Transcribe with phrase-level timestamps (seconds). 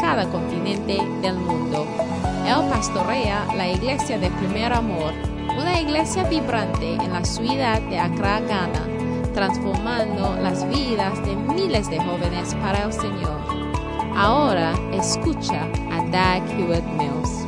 [0.00, 1.86] cada continente del mundo.
[2.46, 5.12] Él pastorea la iglesia de Primer Amor,
[5.58, 8.86] una iglesia vibrante en la ciudad de Accra, Ghana,
[9.34, 13.38] transformando las vidas de miles de jóvenes para el Señor.
[14.16, 17.46] Ahora escucha a Dag Hewitt Mills.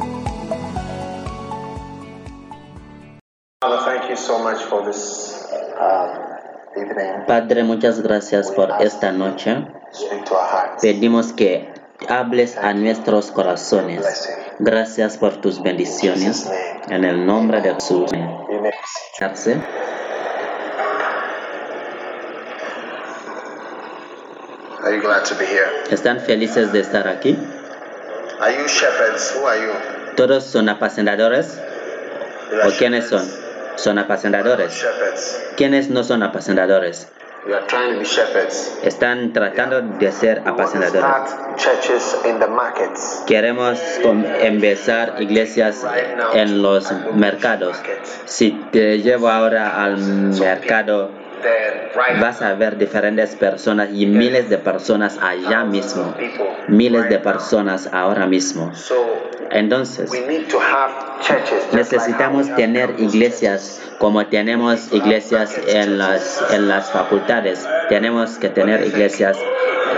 [3.62, 5.46] Father, thank you so much for this
[5.80, 7.26] um, evening.
[7.26, 9.66] Padre, muchas gracias por esta noche.
[9.92, 10.82] Speak to our hearts.
[10.82, 11.71] Pedimos que
[12.08, 14.28] hables a nuestros corazones.
[14.58, 16.50] Gracias por tus bendiciones.
[16.88, 18.10] En el nombre de Jesús.
[18.12, 18.72] You may
[19.18, 19.58] Gracias.
[24.84, 25.66] Are you glad to be here?
[25.90, 27.38] ¿Están felices de estar aquí?
[28.40, 29.34] Are you shepherds?
[29.36, 29.72] Who are you?
[30.16, 31.60] ¿Todos son apacentadores?
[32.66, 33.22] ¿O quiénes son?
[33.76, 34.84] Son apacentadores.
[35.56, 37.08] ¿Quiénes no son apacentadores?
[38.84, 41.34] Están tratando de ser apacentadores.
[43.26, 43.80] Queremos
[44.40, 45.84] empezar iglesias
[46.34, 47.76] en los mercados.
[48.26, 51.10] Si te llevo ahora al mercado,
[52.20, 56.14] vas a ver diferentes personas y miles de personas allá mismo.
[56.68, 58.72] Miles de personas ahora mismo.
[59.50, 60.10] Entonces,
[61.72, 67.68] necesitamos tener iglesias como tenemos iglesias en las, en las facultades.
[67.88, 69.38] Tenemos que tener iglesias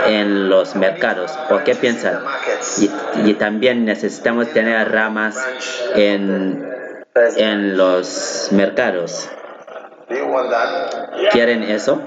[0.07, 1.31] en los mercados.
[1.49, 2.19] ¿O qué piensan?
[2.79, 5.37] Y, y también necesitamos tener ramas
[5.95, 6.63] en,
[7.37, 9.29] en los mercados.
[10.09, 11.31] Do you want that?
[11.31, 12.01] ¿Quieren eso?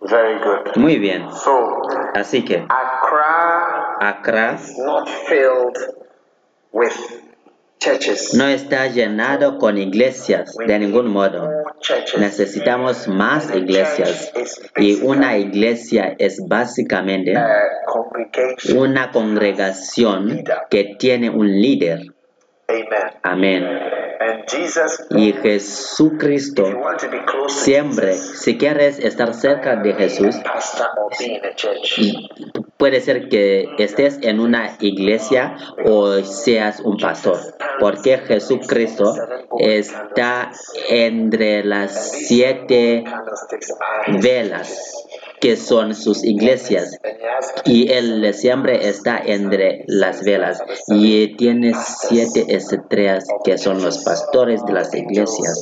[0.00, 0.76] Very good.
[0.76, 1.30] Muy bien.
[1.32, 1.82] So
[2.14, 5.76] Así que Accra Accra is not filled
[6.72, 6.94] with
[7.78, 8.34] churches.
[8.34, 11.50] no está llenado con iglesias de ningún modo.
[12.18, 14.32] Necesitamos más iglesias.
[14.76, 17.34] Y una iglesia es básicamente
[18.74, 22.14] una congregación que tiene un líder.
[22.68, 22.84] Amen.
[23.22, 24.05] Amén.
[25.10, 26.64] Y Jesucristo
[27.48, 30.36] siempre, si quieres estar cerca de Jesús,
[32.76, 37.38] puede ser que estés en una iglesia o seas un pastor,
[37.80, 39.14] porque Jesucristo
[39.58, 40.52] está
[40.88, 43.04] entre las siete
[44.22, 45.04] velas
[45.40, 46.98] que son sus iglesias.
[47.64, 50.62] y él siempre está entre las velas.
[50.88, 55.60] Y tiene siete estrellas que son los pastores de las iglesias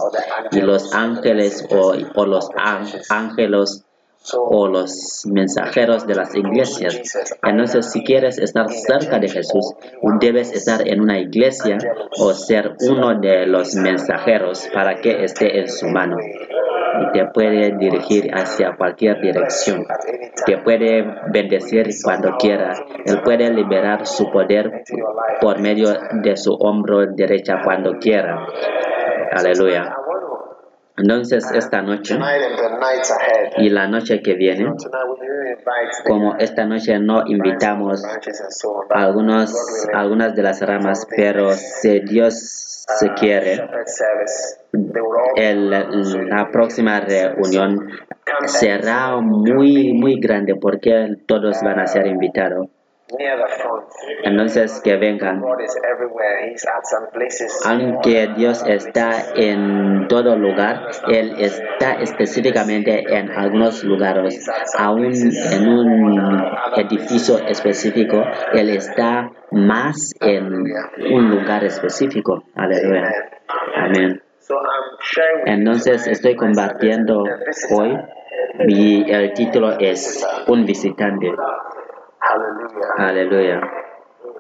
[0.53, 1.94] y los ángeles o,
[2.27, 3.84] los án- ángeles
[4.32, 6.99] o los mensajeros de las iglesias.
[7.43, 9.75] Entonces, si quieres estar cerca de Jesús,
[10.21, 11.77] debes estar en una iglesia
[12.19, 16.16] o ser uno de los mensajeros para que esté en su mano
[17.00, 19.87] y te puede dirigir hacia cualquier dirección.
[20.47, 22.75] Te puede bendecir cuando quiera.
[23.05, 24.84] Él puede liberar su poder
[25.41, 25.88] por medio
[26.22, 28.47] de su hombro derecha cuando quiera.
[29.32, 29.97] Aleluya.
[30.97, 32.16] Entonces, esta noche
[33.56, 34.72] y la noche que viene,
[36.06, 38.05] como esta noche no invitamos
[38.91, 43.60] a algunos, algunas de las ramas, pero si Dios se quiere,
[45.37, 45.71] el-
[46.28, 47.88] la próxima reunión
[48.47, 52.69] será muy, muy grande porque todos van a ser invitados.
[54.25, 55.42] Entonces, que vengan.
[57.66, 64.48] Aunque Dios está en todo lugar, Él está específicamente en algunos lugares,
[64.78, 66.19] aún en un
[66.76, 70.46] edificio específico, Él está más en
[71.12, 72.44] un lugar específico.
[72.55, 73.12] Aleluya.
[73.76, 74.23] Amén.
[75.46, 77.25] Entonces estoy compartiendo
[77.70, 77.99] hoy
[78.69, 81.32] y el título es Un visitante.
[82.25, 82.91] Hallelujah.
[82.99, 83.61] Aleluya.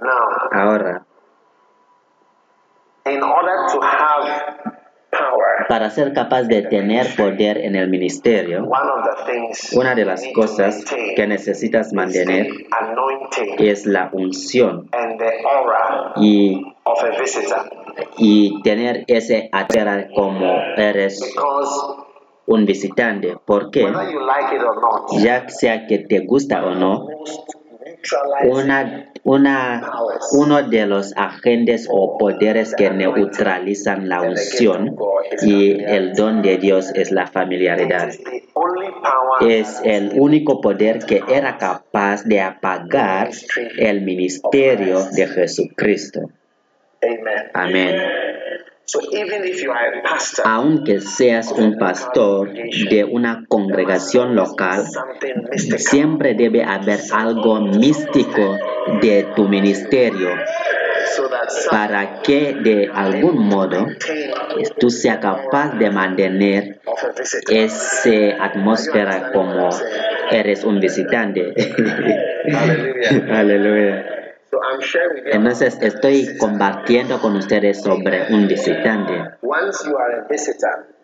[0.00, 1.04] Now, Ahora,
[3.06, 4.24] in order to have
[5.12, 9.94] power, para ser capaz de tener poder en el ministerio, one of the things una
[9.94, 12.46] de las cosas maintain que necesitas mantener
[13.58, 17.70] es la unción and the aura y, of a visitor.
[18.16, 22.04] y tener ese atera como eres Because
[22.46, 23.36] un visitante.
[23.44, 23.84] ¿Por qué?
[23.84, 27.06] whether you like not, Ya sea que te gusta o no,
[28.44, 29.92] una, una,
[30.32, 34.96] uno de los agentes o poderes que neutralizan la unción
[35.42, 38.10] y el don de Dios es la familiaridad.
[39.40, 43.30] Es el único poder que era capaz de apagar
[43.78, 46.30] el ministerio de Jesucristo.
[47.52, 47.96] Amén.
[50.44, 54.84] Aunque seas un pastor de una congregación local,
[55.78, 58.58] siempre debe haber algo místico
[59.00, 60.30] de tu ministerio
[61.70, 63.86] para que de algún modo
[64.78, 66.80] tú seas capaz de mantener
[67.48, 69.70] esa atmósfera como
[70.30, 71.54] eres un visitante.
[73.30, 74.13] Aleluya.
[75.26, 79.12] Entonces estoy compartiendo con ustedes sobre un visitante.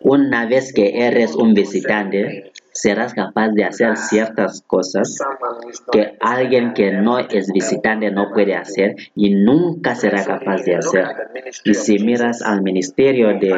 [0.01, 5.17] Una vez que eres un visitante, serás capaz de hacer ciertas cosas
[5.91, 11.05] que alguien que no es visitante no puede hacer y nunca será capaz de hacer.
[11.65, 13.53] Y si miras al ministerio de,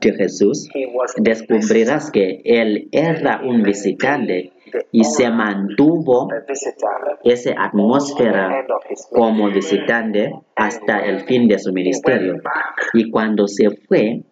[0.00, 0.68] de Jesús,
[1.16, 4.52] descubrirás que él era un visitante
[4.92, 6.28] y se mantuvo
[7.24, 8.66] esa atmósfera
[9.12, 12.40] como visitante hasta el fin de su ministerio.
[12.94, 14.24] Y cuando se fue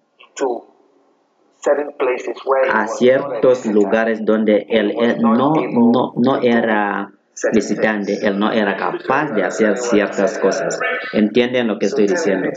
[2.72, 7.12] a ciertos lugares donde él, no, no, no era
[7.52, 10.80] visitante, él no era capaz de hacer ciertas cosas.
[11.12, 12.48] ¿Entienden lo que estoy diciendo?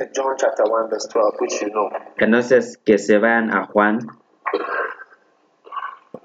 [2.18, 4.00] Entonces, que se vayan a Juan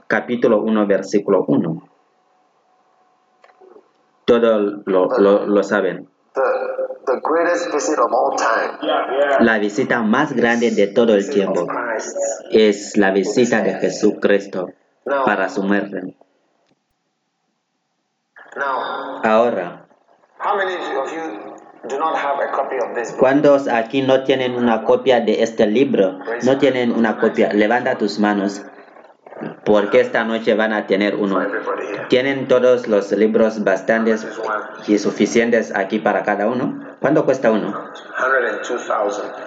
[0.07, 1.89] capítulo 1, versículo 1.
[4.25, 6.09] Todos lo, lo, lo saben.
[9.41, 11.67] La visita más grande de todo el tiempo
[12.51, 14.71] es la visita de Jesucristo
[15.25, 16.17] para su muerte.
[19.23, 19.87] Ahora,
[23.19, 26.19] ¿cuántos aquí no tienen una copia de este libro?
[26.45, 27.53] No tienen una copia.
[27.53, 28.65] Levanta tus manos
[29.65, 31.45] porque esta noche van a tener uno.
[32.09, 34.27] Tienen todos los libros bastantes
[34.87, 36.97] y suficientes aquí para cada uno.
[37.01, 37.91] ¿Cuánto cuesta uno?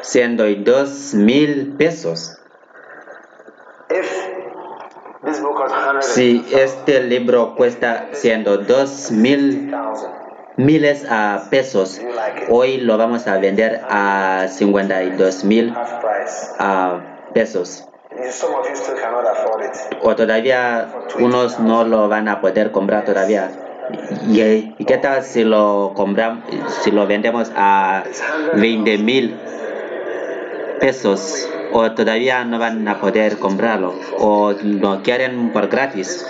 [0.01, 2.37] 102 mil pesos.
[6.01, 9.73] Si este libro cuesta 102 mil
[10.57, 12.01] miles a pesos,
[12.49, 15.73] hoy lo vamos a vender a 52 mil
[17.33, 17.89] pesos
[20.01, 20.87] o todavía
[21.19, 23.51] unos no lo van a poder comprar todavía.
[24.27, 26.43] ¿Y, qué tal si lo compramos,
[26.81, 28.03] si lo vendemos a
[28.53, 29.35] 20 mil
[30.79, 31.49] pesos?
[31.71, 36.25] O todavía no van a poder comprarlo, o lo quieren por gratis,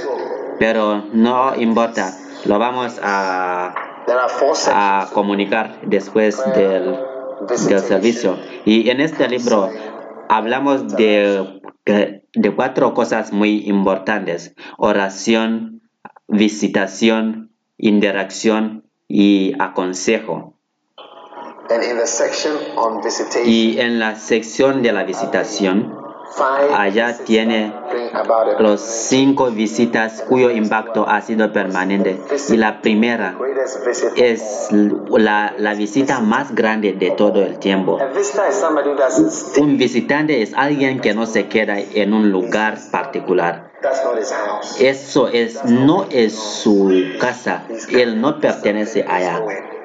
[0.59, 2.13] pero no importa,
[2.43, 3.73] lo vamos a,
[4.67, 6.99] a comunicar después del,
[7.69, 8.37] del servicio.
[8.65, 9.69] Y en este libro
[10.29, 11.59] hablamos de
[12.33, 14.53] de cuatro cosas muy importantes.
[14.77, 15.81] Oración,
[16.27, 20.55] visitación, interacción y aconsejo.
[23.45, 25.95] y en la sección de la visitación,
[26.75, 27.73] allá tiene
[28.59, 32.19] los cinco visitas cuyo impacto ha sido permanente.
[32.49, 33.35] Y la primera
[34.15, 37.97] es la, la visita más grande de todo el tiempo.
[39.59, 43.69] Un visitante es alguien que no se queda en un lugar particular.
[44.79, 47.63] Eso es, no es su casa.
[47.91, 49.41] Él no pertenece allá.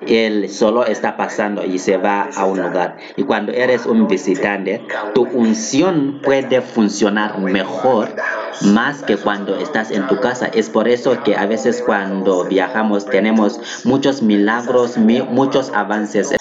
[0.09, 2.97] Él solo está pasando y se va a un lugar.
[3.17, 8.15] Y cuando eres un visitante, tu unción puede funcionar mejor
[8.63, 10.47] más que cuando estás en tu casa.
[10.47, 16.35] Es por eso que a veces cuando viajamos tenemos muchos milagros, muchos avances.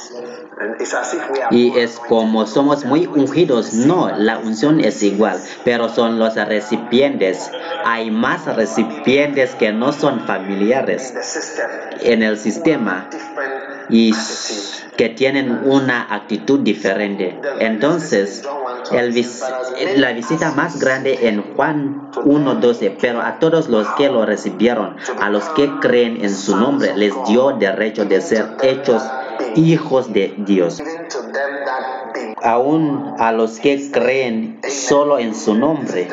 [1.51, 3.73] Y es como somos muy ungidos.
[3.73, 7.51] No, la unción es igual, pero son los recipientes.
[7.85, 11.13] Hay más recipientes que no son familiares
[12.01, 13.09] en el sistema
[13.89, 14.13] y
[14.97, 17.39] que tienen una actitud diferente.
[17.59, 18.43] Entonces,
[19.95, 25.29] la visita más grande en Juan 1.12, pero a todos los que lo recibieron, a
[25.29, 29.01] los que creen en su nombre, les dio derecho de ser hechos
[29.55, 30.81] hijos de Dios.
[32.41, 36.07] aún a los que creen solo en su nombre.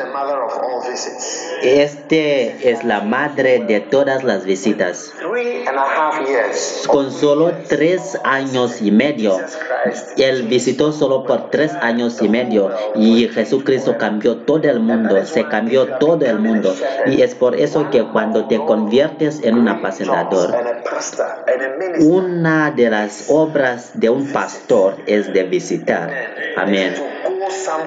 [1.61, 5.13] Este es la madre de todas las visitas.
[6.87, 9.39] Con solo tres años y medio,
[10.17, 15.47] él visitó solo por tres años y medio y Jesucristo cambió todo el mundo, se
[15.47, 16.75] cambió todo el mundo.
[17.05, 20.55] Y es por eso que cuando te conviertes en un apacentador,
[21.99, 26.11] una de las obras de un pastor es de visitar.
[26.57, 26.93] Amén.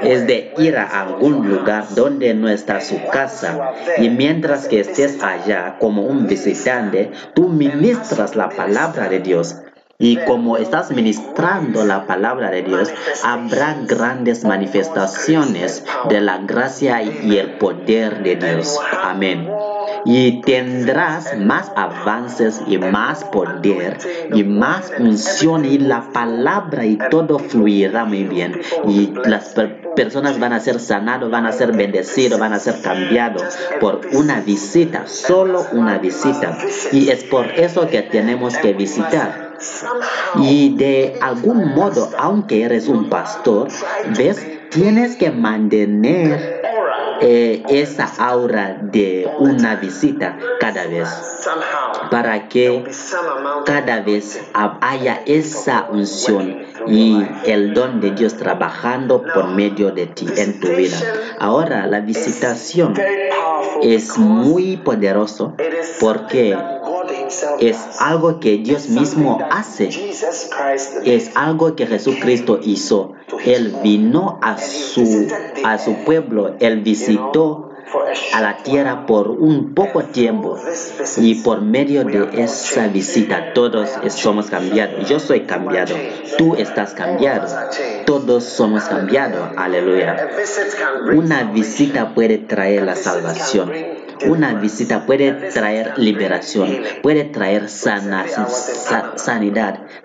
[0.02, 3.72] Es de ir a algún lugar donde no está su casa.
[3.98, 9.56] Y mientras que estés allá como un visitante, tú ministras la palabra de Dios.
[9.98, 12.92] Y como estás ministrando la palabra de Dios,
[13.22, 18.78] habrá grandes manifestaciones de la gracia y el poder de Dios.
[19.02, 19.48] Amén.
[20.04, 23.98] Y tendrás más avances y más poder
[24.34, 28.60] y más unción y la palabra y todo fluirá muy bien.
[28.86, 32.80] Y las per- personas van a ser sanados, van a ser bendecidos, van a ser
[32.82, 36.58] cambiados por una visita, solo una visita.
[36.92, 39.52] Y es por eso que tenemos que visitar.
[40.42, 43.68] Y de algún modo, aunque eres un pastor,
[44.16, 46.60] ves, tienes que mantener.
[47.20, 51.08] Eh, esa aura de una visita cada vez
[52.10, 52.84] para que
[53.64, 54.40] cada vez
[54.80, 60.68] haya esa unción y el don de Dios trabajando por medio de ti en tu
[60.68, 60.96] vida.
[61.38, 62.94] Ahora la visitación
[63.82, 65.54] es muy poderoso
[66.00, 66.56] porque
[67.60, 69.90] es algo que Dios mismo hace.
[71.04, 73.12] Es algo que Jesucristo hizo.
[73.44, 75.28] Él vino a su,
[75.64, 77.70] a su pueblo, él visitó
[78.32, 80.58] a la tierra por un poco tiempo
[81.18, 85.08] y por medio de esa visita todos somos cambiados.
[85.08, 85.94] Yo soy cambiado,
[86.38, 87.46] tú estás cambiado,
[88.06, 89.50] todos somos cambiados.
[89.56, 90.30] Aleluya.
[91.14, 93.70] Una visita puede traer la salvación.
[94.26, 98.26] Una visita puede traer liberación, puede traer sanidad.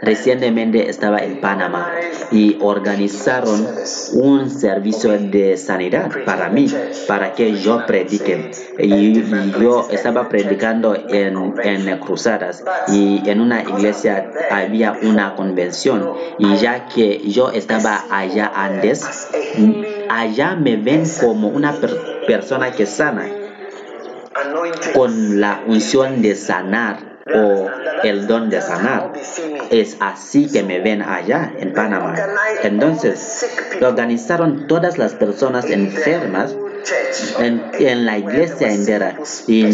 [0.01, 1.91] Recientemente estaba en Panamá
[2.31, 3.67] y organizaron
[4.13, 6.67] un servicio de sanidad para mí,
[7.07, 8.51] para que yo predique.
[8.77, 9.23] Y,
[9.59, 16.13] yo estaba predicando en, en cruzadas y en una iglesia había una convención.
[16.37, 19.27] Y ya que yo estaba allá antes,
[20.09, 23.25] allá me ven como una per- persona que sana.
[24.93, 27.67] Con la unción de sanar o
[28.03, 29.13] el don de sanar.
[29.69, 32.15] Es así que me ven allá en Panamá.
[32.63, 33.45] Entonces,
[33.81, 36.55] organizaron todas las personas enfermas
[37.39, 39.15] en, en la iglesia entera
[39.47, 39.65] y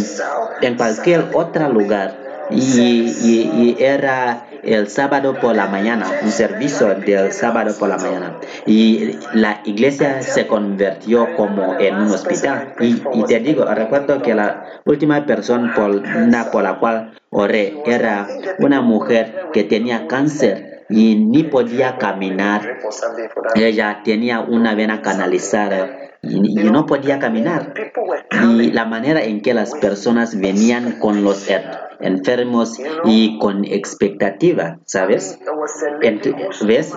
[0.62, 2.25] en cualquier otro lugar.
[2.52, 8.40] Y, era el sábado por la mañana, un servicio del sábado por la mañana.
[8.66, 12.74] Y la iglesia se convirtió como en un hospital.
[12.80, 18.28] Y, te digo, recuerdo que la última persona por, la cual oré era
[18.60, 22.80] una mujer que tenía cáncer y ni podía caminar.
[23.56, 25.90] Ella tenía una vena canalizada
[26.22, 27.74] y, y no podía caminar.
[28.32, 31.50] Y la manera en que las personas venían con los
[32.00, 35.38] enfermos y con expectativa, ¿sabes?
[35.40, 36.94] There was a Ent- lady whose ¿Ves?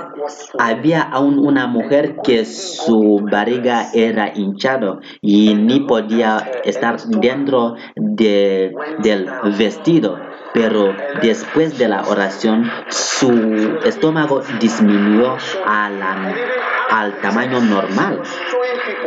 [0.59, 8.75] Había aún una mujer que su barriga era hinchado y ni podía estar dentro de,
[9.03, 9.29] del
[9.59, 10.19] vestido.
[10.55, 15.37] Pero después de la oración, su estómago disminuyó
[15.67, 16.35] a la-
[16.91, 18.23] al tamaño normal.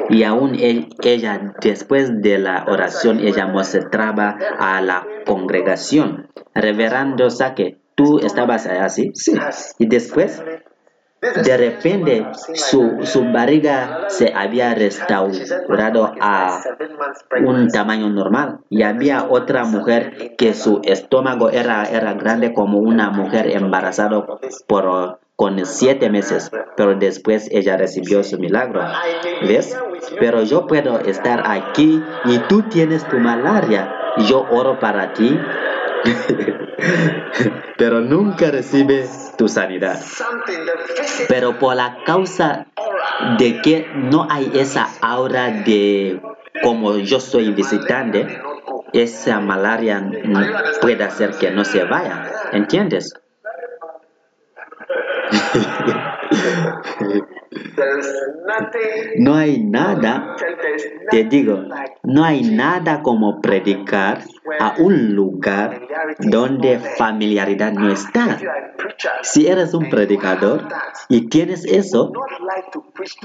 [0.10, 6.28] Y aún él- ella, después de la oración, ella mostraba a la congregación.
[6.54, 9.12] Reverendo Saque, ¿tú estabas así?
[9.14, 9.34] Sí.
[9.80, 10.44] Y después,
[11.22, 16.60] de repente, su, su barriga se había restaurado a
[17.46, 18.60] un tamaño normal.
[18.70, 24.26] Y había otra mujer que su estómago era, era grande como una mujer embarazada
[24.68, 26.52] por, con siete meses.
[26.78, 28.80] Pero después ella recibió su milagro.
[29.42, 29.76] ¿Ves?
[30.20, 33.92] Pero yo puedo estar aquí y tú tienes tu malaria.
[34.18, 35.36] Yo oro para ti.
[37.78, 40.00] pero nunca recibes tu sanidad.
[41.28, 42.68] Pero por la causa
[43.40, 46.22] de que no hay esa aura de
[46.62, 48.28] como yo soy visitante,
[48.94, 50.08] esa malaria
[50.82, 52.30] puede hacer que no se vaya.
[52.52, 53.16] ¿Entiendes?
[55.32, 57.51] すいません。
[59.18, 60.36] No hay nada,
[61.10, 61.64] te digo,
[62.04, 64.24] no hay nada como predicar
[64.60, 65.82] a un lugar
[66.20, 68.38] donde familiaridad no está.
[69.24, 70.68] Si eres un predicador
[71.10, 72.14] y tienes eso,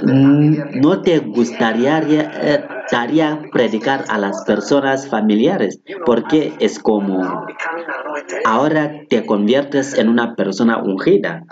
[0.03, 2.65] mm, no te gustaría eh,
[3.53, 7.47] predicar a las personas familiares porque es como
[8.45, 11.45] ahora te conviertes en una persona ungida.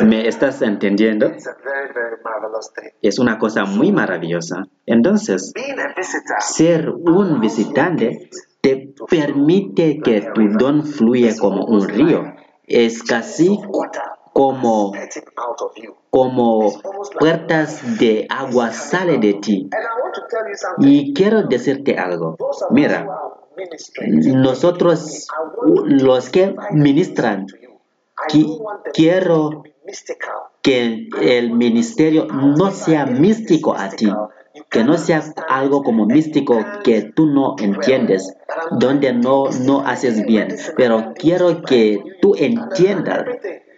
[0.00, 1.32] ¿Me estás entendiendo?
[3.02, 4.66] Es una cosa muy maravillosa.
[4.86, 11.88] Entonces, Being a visitor ser un visitante te permite que tu don fluye como un
[11.88, 12.24] río.
[12.66, 13.58] Es casi
[14.32, 14.92] como,
[16.10, 16.72] como
[17.18, 19.68] puertas de agua sale de ti.
[20.78, 22.36] Y quiero decirte algo.
[22.70, 23.06] Mira,
[24.06, 25.26] nosotros
[25.84, 27.46] los que ministran,
[28.28, 28.58] qui-
[28.92, 29.62] quiero.
[30.68, 34.12] Que el ministerio no sea místico a ti,
[34.68, 38.36] que no sea algo como místico que tú no entiendes,
[38.78, 43.24] donde no, no haces bien, pero quiero que tú entiendas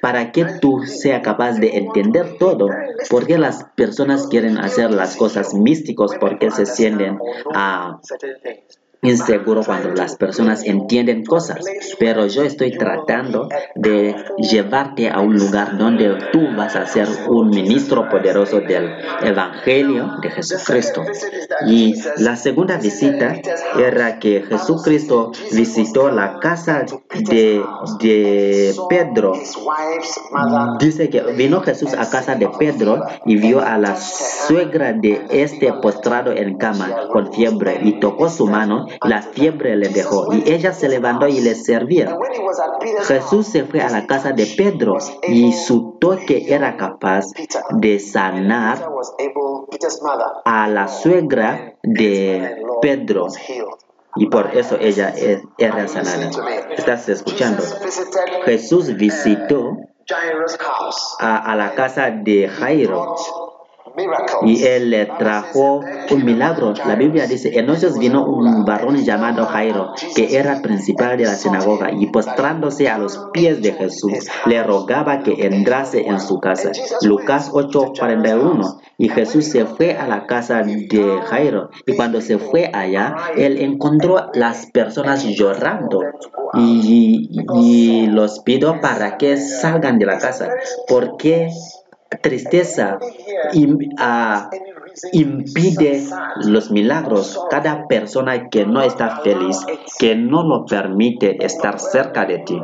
[0.03, 2.69] para que tú seas capaz de entender todo,
[3.09, 7.19] porque las personas quieren hacer las cosas místicos porque se sienten
[7.55, 8.80] ah, Certain things.
[9.03, 11.65] Inseguro cuando las personas entienden cosas,
[11.99, 17.51] pero yo estoy tratando de llevarte a un lugar donde tú vas a ser un
[17.51, 18.91] ministro poderoso del
[19.23, 21.03] Evangelio de Jesucristo.
[21.67, 23.35] Y la segunda visita
[23.79, 27.63] era que Jesucristo visitó la casa de,
[28.01, 29.33] de Pedro.
[30.79, 35.73] Dice que vino Jesús a casa de Pedro y vio a la suegra de este
[35.73, 40.73] postrado en cama con fiebre y tocó su mano, la fiebre le dejó y ella
[40.73, 42.17] se levantó y le servía.
[43.03, 47.27] Jesús se fue a la casa de Pedro y su toque era capaz
[47.71, 48.89] de sanar
[50.45, 53.29] a la suegra de Pedro
[54.17, 55.15] y por eso ella
[55.59, 56.31] era sanada.
[56.77, 57.63] ¿Estás escuchando?
[58.45, 59.77] Jesús visitó
[61.21, 63.17] a, a la casa de Jairo.
[64.43, 65.81] Y él le trajo
[66.11, 66.75] un milagro.
[66.87, 71.91] La Biblia dice, entonces vino un varón llamado Jairo, que era principal de la sinagoga,
[71.93, 76.73] y postrándose a los pies de Jesús, le rogaba que entrase en su casa.
[77.03, 78.81] Lucas 8:41.
[78.99, 83.61] Y Jesús se fue a la casa de Jairo, y cuando se fue allá, él
[83.61, 86.01] encontró las personas llorando.
[86.55, 90.49] Y, y los pidió para que salgan de la casa,
[90.89, 91.49] porque
[92.21, 92.99] tristeza
[93.99, 94.51] ah,
[95.13, 96.05] impide
[96.45, 97.41] los milagros.
[97.51, 99.59] Cada persona que no está feliz,
[99.99, 102.61] que no lo permite estar cerca de ti,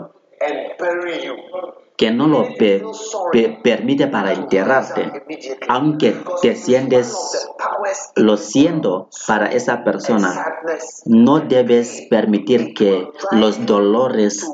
[1.96, 2.82] que no lo pe-
[3.32, 5.10] pe- permite para enterrarte,
[5.68, 7.48] aunque te sientes
[8.16, 10.44] lo siento para esa persona,
[11.06, 14.46] no debes permitir que los dolores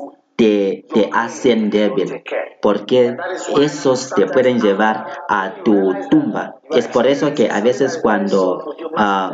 [0.43, 2.21] te, te hacen débil,
[2.61, 3.15] porque
[3.61, 6.55] esos te pueden llevar a tu tumba.
[6.71, 9.31] Es por eso que a veces cuando ah,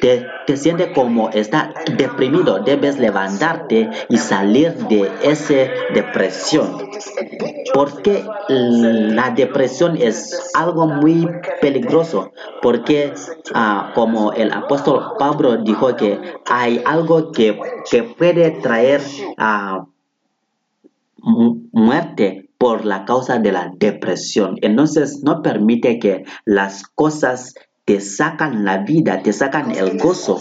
[0.00, 6.66] te, te sientes como está deprimido, debes levantarte y salir de esa depresión.
[6.80, 11.28] A Porque la depresión es algo muy
[11.60, 13.12] peligroso, porque
[13.54, 17.58] ah, como el apóstol Pablo dijo que hay algo que,
[17.90, 19.00] que puede traer
[19.38, 20.09] ah, mu-
[21.22, 24.56] muerte por la causa de la depresión.
[24.60, 27.54] Entonces no permite que las cosas
[27.84, 30.40] te sacan la vida, te sacan el gozo,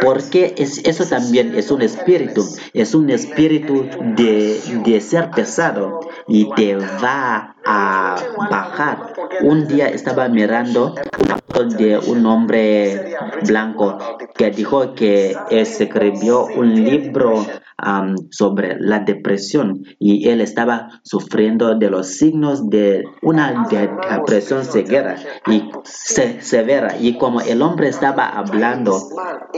[0.00, 6.50] porque es, eso también es un espíritu, es un espíritu de, de ser pesado y
[6.54, 8.16] te va a
[8.50, 9.12] bajar.
[9.42, 13.14] Un día estaba mirando una foto de un hombre
[13.46, 13.98] blanco
[14.34, 17.44] que dijo que escribió un libro
[17.76, 24.64] am, sobre la depresión y él estaba sufriendo de los signos de una de- depresión
[24.64, 28.98] severa y se- severa y como el hombre estaba hablando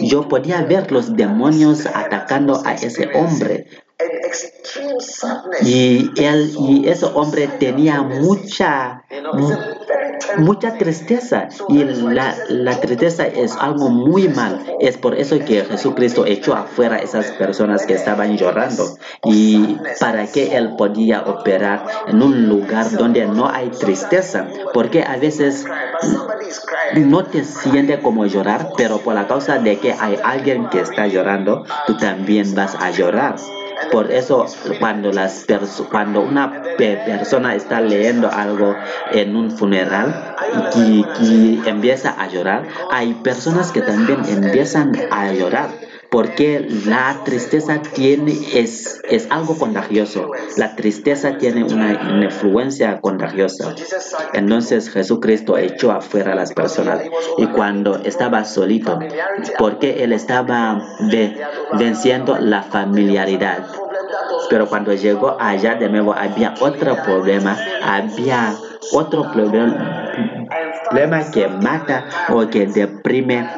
[0.01, 3.67] yo podía ver los demonios atacando a ese hombre.
[5.65, 9.49] Y él y ese hombre tenía mucha mu-
[10.39, 11.49] mucha tristeza.
[11.69, 14.65] Y la, la tristeza es algo muy mal.
[14.81, 18.97] Es por eso que Jesucristo echó afuera esas personas que estaban llorando.
[19.25, 24.47] y para que él podía operar en un lugar donde no hay tristeza.
[24.73, 25.65] Porque a veces
[26.97, 31.07] no te siente como llorar, pero por la causa de que hay alguien que está
[31.07, 33.37] llorando, tú también vas a llorar.
[33.91, 34.47] Por eso
[34.79, 35.47] cuando, las
[35.91, 38.75] cuando una pe- persona está leyendo algo
[39.13, 40.35] en un funeral
[40.75, 45.71] y, y empieza a llorar, hay personas que también empiezan a llorar
[46.13, 50.31] porque la tristeza tiene es, es algo contagioso.
[50.59, 53.75] La tristeza tiene una influencia contagiosa.
[54.35, 57.01] Entonces Jesucristo echó afuera a las personas
[57.39, 58.99] y cuando estaba solito,
[59.59, 61.35] porque él estaba ve-
[61.79, 63.65] venciendo la familiaridad.
[64.51, 68.55] Pero cuando llegó allá de nuevo había otro problema, había
[68.93, 70.11] otro problema
[71.33, 73.49] que mata o que deprime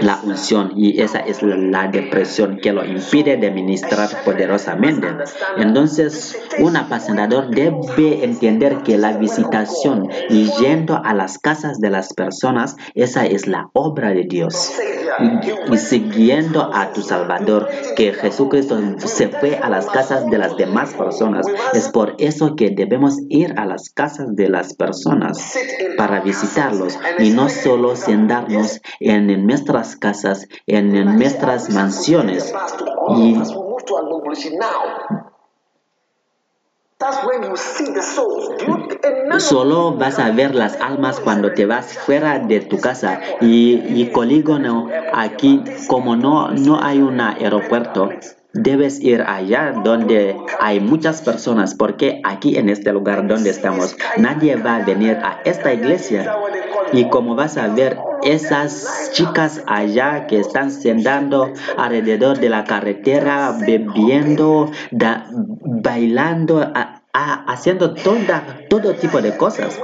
[0.00, 5.08] la unción y esa es la, depresión que lo impide de ministrar poderosamente.
[5.56, 12.12] Entonces, un apacentador debe entender que la visitación y yendo a las casas de las
[12.12, 14.72] personas, esa es la obra de Dios.
[15.70, 20.94] Y, siguiendo a tu Salvador, que Jesucristo se fue a las casas de las demás
[20.94, 21.46] personas.
[21.72, 25.56] Es por eso que debemos ir a las casas de las personas
[25.96, 32.52] para visitarlos y no solo sentarnos en, en nuestras casas, en, nuestras mansiones.
[33.16, 33.36] Y
[39.38, 43.20] Solo vas a ver las almas cuando te vas fuera de tu casa.
[43.40, 48.10] Y, y Colígono aquí como no, no hay un aeropuerto
[48.56, 54.56] debes ir allá donde hay muchas personas porque aquí en este lugar donde estamos nadie
[54.56, 56.34] va a venir a esta iglesia
[56.96, 63.54] y como vas a ver esas chicas allá que están sentando alrededor de la carretera
[63.66, 66.72] bebiendo bailando
[67.12, 69.78] haciendo toda, todo tipo de cosas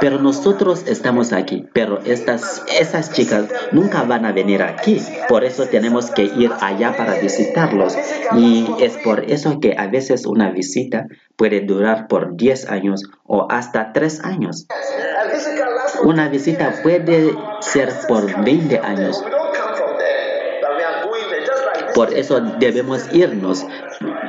[0.00, 5.00] pero nosotros estamos aquí, pero estas, esas chicas nunca van a venir aquí.
[5.28, 7.96] Por eso tenemos que ir allá para visitarlos.
[8.36, 13.48] Y es por eso que a veces una visita puede durar por 10 años o
[13.50, 14.66] hasta 3 años.
[16.04, 19.22] Una visita puede ser por 20 años.
[21.94, 23.66] Por eso debemos irnos.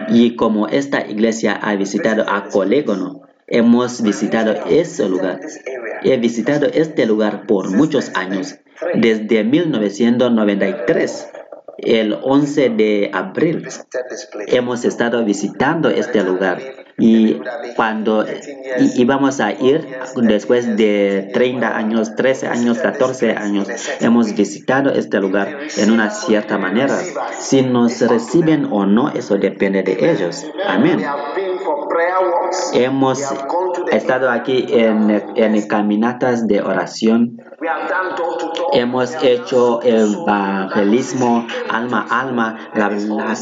[0.09, 5.39] Y como esta iglesia ha visitado a Colégono, hemos visitado ese lugar.
[6.03, 8.55] He visitado este lugar por muchos años,
[8.95, 11.29] desde 1993,
[11.83, 13.67] el 11 de abril.
[14.47, 16.59] Hemos estado visitando este lugar
[16.99, 17.39] y
[17.75, 18.25] cuando
[18.95, 19.87] íbamos a ir
[20.17, 23.67] después de 30 años, 13 años, 14 años,
[24.01, 26.97] hemos visitado este lugar en una cierta manera.
[27.39, 30.45] Si nos reciben o no, eso depende de ellos.
[30.67, 31.03] Amén.
[32.73, 33.23] Hemos
[33.91, 37.37] estado aquí en, en caminatas de oración.
[38.73, 42.57] Hemos hecho evangelismo alma a alma.
[42.75, 42.89] La,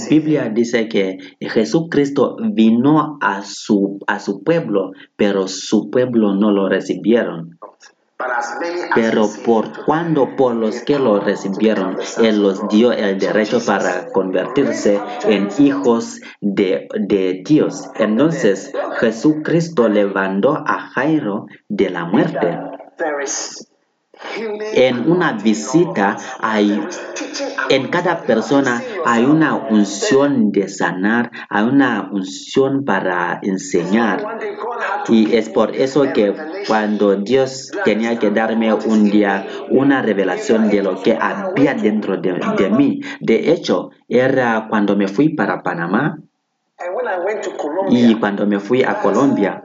[0.10, 6.70] Biblia dice que Jesucristo vino a su, a su pueblo, pero su pueblo no lo
[6.70, 7.60] recibieron.
[8.96, 15.00] Pero por cuando por los que lo recibieron, Él los dio el derecho para convertirse
[15.26, 17.90] en hijos de, de Dios.
[17.96, 22.58] Entonces Jesucristo levantó a Jairo de la muerte.
[24.74, 26.82] En una visita hay,
[27.70, 34.40] en cada persona hay una unción de sanar, hay una unción para enseñar.
[35.08, 36.34] Y es por eso que
[36.68, 42.34] cuando Dios tenía que darme un día una revelación de lo que había dentro de,
[42.58, 46.20] de mí, de hecho, era cuando me fui para Panamá
[47.90, 49.64] y cuando me fui a Colombia,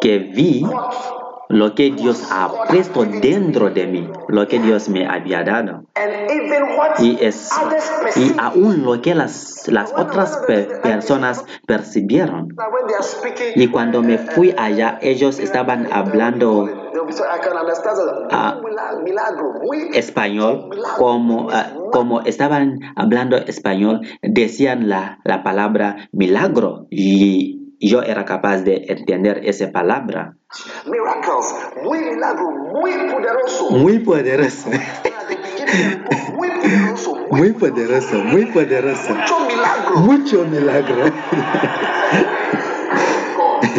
[0.00, 0.66] que vi
[1.48, 5.84] lo que Dios ha puesto dentro de mí, lo que Dios me había dado.
[6.98, 7.50] Y, es,
[8.16, 12.48] y aún lo que las, las otras pe- personas percibieron.
[13.54, 16.66] Y cuando me fui allá, ellos estaban hablando
[19.94, 28.24] español, como, ah, como estaban hablando español, decían la, la palabra milagro y yo era
[28.24, 30.36] capaz de entender esa palabra.
[30.86, 33.70] Miracles, muy milagro, muy poderoso.
[33.70, 34.70] Muy poderoso,
[36.32, 39.14] Muy poderoso, muy poderoso, muy poderoso.
[39.14, 39.96] mucho milagro.
[39.96, 41.04] Mucho milagro.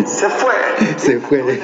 [0.05, 0.53] Se fue.
[0.97, 1.59] Se fue.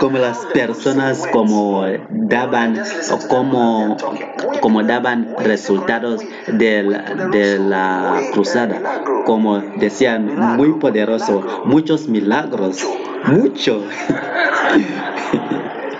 [0.00, 3.96] Como las personas como daban o como
[4.60, 9.02] como daban resultados del- de la cruzada.
[9.24, 11.62] como decían muy poderoso.
[11.64, 12.86] muchos milagros.
[13.26, 13.82] Mucho.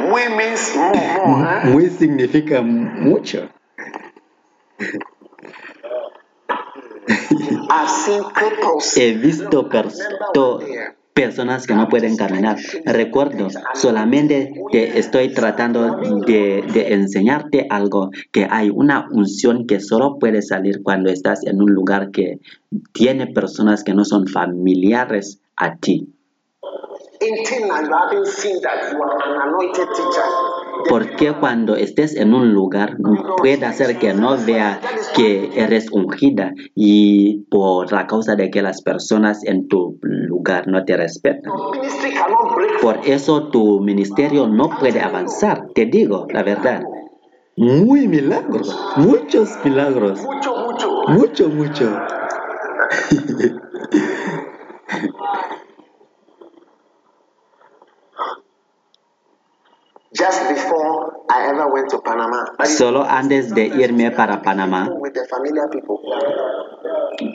[0.00, 0.22] Muy.
[0.76, 1.68] Huh?
[1.70, 3.48] muy significa mucho.
[8.96, 9.98] He visto pers-
[10.32, 10.60] to-
[11.12, 12.56] personas que no pueden caminar.
[12.84, 20.18] Recuerdo, solamente te estoy tratando de, de enseñarte algo, que hay una unción que solo
[20.18, 22.40] puede salir cuando estás en un lugar que
[22.92, 26.08] tiene personas que no son familiares a ti.
[30.88, 32.96] Porque cuando estés en un lugar
[33.38, 34.80] puede hacer que no vea
[35.14, 40.84] que eres ungida y por la causa de que las personas en tu lugar no
[40.84, 41.44] te respetan.
[41.44, 46.82] Your ministry cannot break Por eso tu ministerio no puede avanzar, te digo la verdad.
[47.56, 51.02] Muy milagros, muchos milagros, mucho, mucho.
[51.08, 51.98] mucho, mucho.
[60.14, 65.12] Just before I ever went to Panama, Solo antes de irme para Panamá, to with
[65.14, 65.98] the familiar people.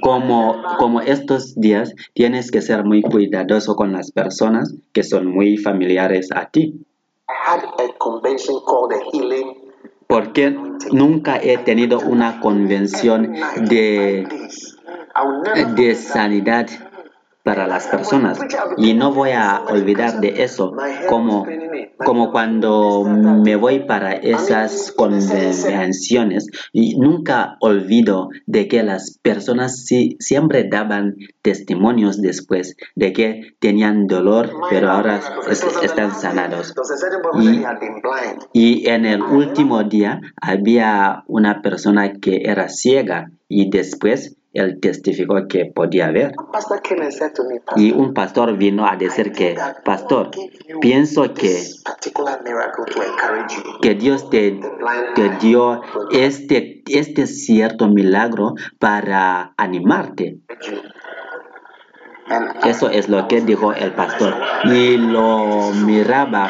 [0.02, 5.58] como, como estos días, tienes que ser muy cuidadoso con las personas que son muy
[5.58, 6.86] familiares a ti.
[7.28, 9.70] I had a convention called the Healing
[10.10, 10.50] Porque
[10.92, 13.36] nunca he tenido una convención
[13.70, 14.28] de,
[15.76, 16.66] de sanidad
[17.50, 18.40] para las personas.
[18.78, 20.74] Y no voy a olvidar de eso,
[21.08, 21.46] como,
[22.06, 26.48] como cuando me voy para esas convenciones.
[26.98, 29.86] Nunca olvido de que las personas
[30.20, 36.74] siempre daban testimonios después de que tenían dolor, pero ahora es- están sanados.
[37.42, 37.48] Y,
[38.54, 45.48] y en el último día había una persona que era ciega y después él testificó
[45.48, 46.12] que podía
[46.52, 46.82] Pastor,
[47.76, 50.32] Y un pastor vino a decir que, pastor,
[50.82, 51.62] pienso que,
[53.82, 54.60] que Dios te,
[55.16, 55.82] te dio
[56.12, 60.40] este, este cierto milagro para animarte.
[62.64, 64.36] Eso es lo que dijo el pastor.
[64.66, 66.50] Y lo miraba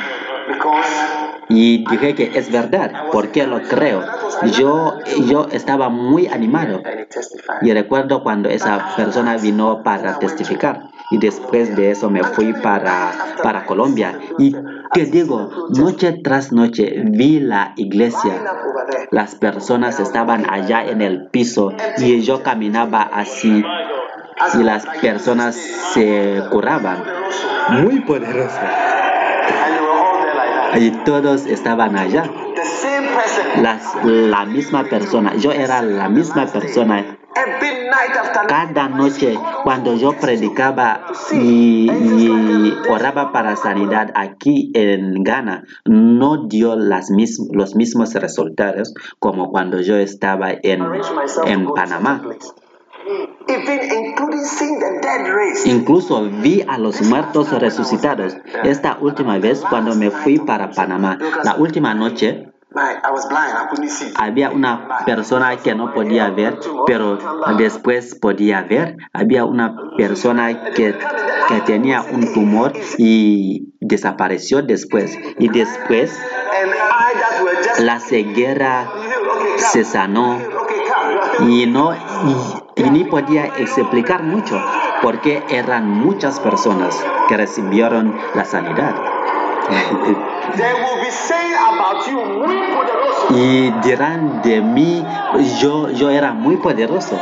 [1.49, 4.03] y dije que es verdad, porque lo creo.
[4.57, 6.83] Yo, yo estaba muy animado.
[7.63, 10.91] Y recuerdo cuando esa persona vino para testificar.
[11.09, 14.19] Y después de eso me fui para, para Colombia.
[14.37, 14.55] Y
[14.93, 18.43] te digo, noche tras noche vi la iglesia.
[19.09, 23.63] Las personas estaban allá en el piso y yo caminaba así
[24.53, 27.03] y las personas se curaban.
[27.71, 28.59] Muy poderoso.
[30.77, 32.23] Y todos estaban allá.
[33.61, 35.35] Las, la misma persona.
[35.35, 37.17] Yo era la misma persona
[38.47, 46.75] cada noche cuando yo predicaba y, y oraba para sanidad aquí en Ghana, no dio
[46.75, 50.79] las mis- los mismos resultados como cuando yo estaba en,
[51.73, 52.21] Panamá.
[53.09, 53.59] Some place.
[53.59, 55.67] Even including seeing the dead raised.
[55.67, 58.37] Incluso vi a los muertos resucitados.
[58.63, 62.45] Esta última vez cuando me fui para Panamá, la última noche
[64.15, 67.17] había una persona que no podía ver, pero
[67.57, 68.97] después podía ver.
[69.11, 70.95] Había una persona que,
[71.47, 75.17] que tenía un tumor y desapareció después.
[75.39, 76.15] Y después
[77.79, 78.91] la ceguera
[79.57, 80.37] se sanó
[81.47, 84.59] y no y, y ni podía explicar mucho
[85.01, 88.95] porque eran muchas personas que recibieron la sanidad.
[93.31, 95.05] Y dirán de mí,
[95.59, 97.19] yo, yo era muy poderoso.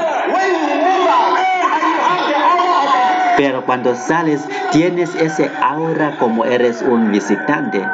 [3.36, 7.86] Pero cuando sales tienes ese aura como eres un visitante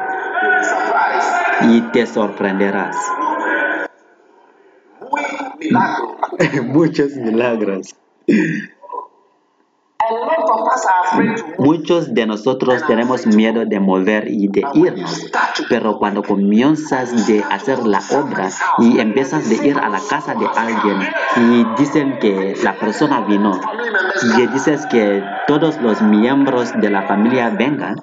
[1.61, 2.95] y te sorprenderás.
[6.63, 7.95] Muchos milagros.
[11.57, 15.31] Muchos de nosotros tenemos miedo de mover y de irnos,
[15.69, 18.49] pero cuando comienzas de hacer la obra
[18.79, 20.99] y empiezas de ir a la casa de alguien
[21.37, 23.59] y dicen que la persona vino
[24.37, 27.95] y dices que todos los miembros de la familia vengan,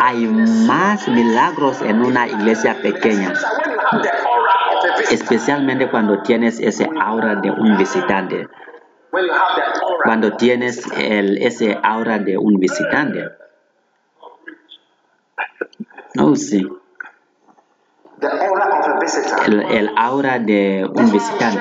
[0.00, 3.32] hay más milagros en una iglesia pequeña,
[5.10, 8.48] especialmente cuando tienes ese aura de un visitante,
[10.04, 13.30] cuando tienes el, ese aura de un visitante.
[16.18, 16.66] Oh, sí.
[16.66, 18.07] the aura of a visitor.
[19.46, 21.60] El, el aura de un visitante.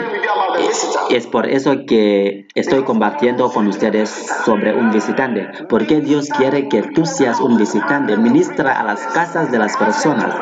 [1.10, 4.10] Es por eso que estoy compartiendo con ustedes
[4.46, 5.50] sobre un visitante.
[5.70, 8.18] Porque Dios quiere que tú seas un visitante.
[8.18, 10.36] Ministra a las casas de las personas.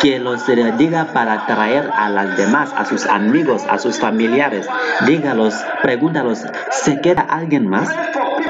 [0.00, 0.46] Que los
[0.78, 4.66] diga para traer a las demás, a sus amigos, a sus familiares.
[5.06, 7.88] Dígalos, pregúntalos, ¿se queda alguien más?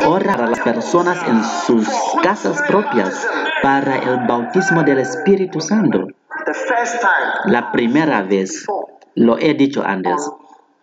[0.07, 1.87] Ora para las personas en sus
[2.23, 3.27] casas propias
[3.63, 6.09] para el bautismo del Espíritu Santo.
[6.45, 7.53] The first time.
[7.53, 8.67] La primera vez,
[9.15, 10.31] lo he dicho antes,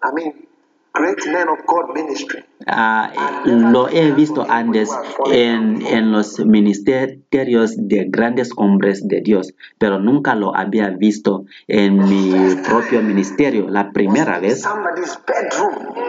[0.02, 0.48] I mean,
[0.94, 2.44] great men of God ministry.
[2.68, 3.12] Ah,
[3.46, 4.90] lo he visto antes
[5.32, 11.98] en, en los ministerios de grandes hombres de Dios, pero nunca lo había visto en
[11.98, 13.70] mi propio ministerio.
[13.70, 14.68] La primera vez,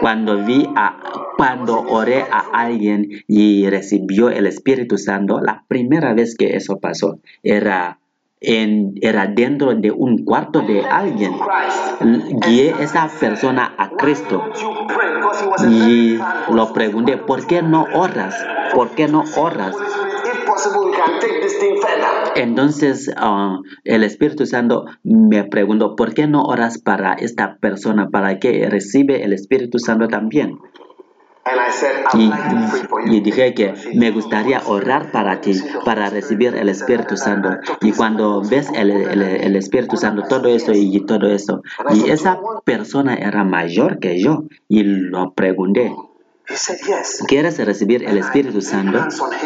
[0.01, 0.99] cuando vi a,
[1.37, 7.19] cuando oré a alguien y recibió el Espíritu Santo, la primera vez que eso pasó
[7.43, 8.00] era
[8.41, 11.33] era dentro de un cuarto de alguien.
[12.45, 14.43] Guié esa persona a Cristo.
[15.69, 16.17] Y
[16.51, 18.35] lo pregunté, ¿por qué no oras?
[18.73, 19.75] ¿Por qué no oras?
[22.35, 28.39] Entonces ah, el Espíritu Santo me preguntó, ¿por qué no oras para esta persona, para
[28.39, 30.57] que recibe el Espíritu Santo también?
[32.13, 32.29] Y,
[33.15, 35.53] y dije que me gustaría orar para ti,
[35.85, 37.49] para recibir el Espíritu Santo.
[37.81, 41.61] Y cuando ves el, el- el Espíritu Santo, todo eso y todo eso,
[41.93, 45.93] y esa persona era mayor que yo, y lo pregunté.
[47.27, 48.99] ¿Quieres recibir el Espíritu Santo?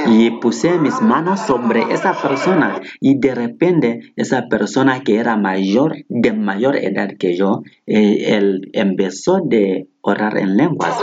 [0.08, 5.94] Y puse mis manos sobre esa persona y de repente esa persona que era mayor,
[6.10, 10.96] de mayor edad que yo, eh, él empezó de orar en lenguas.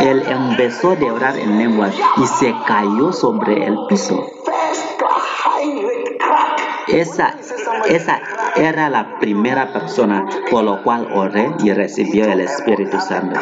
[0.00, 4.26] Él empezó de orar en lenguas y se cayó sobre el piso.
[6.88, 7.34] Esa,
[7.88, 8.20] esa
[8.56, 13.40] era la primera persona por lo cual oré y recibió el Espíritu Santo.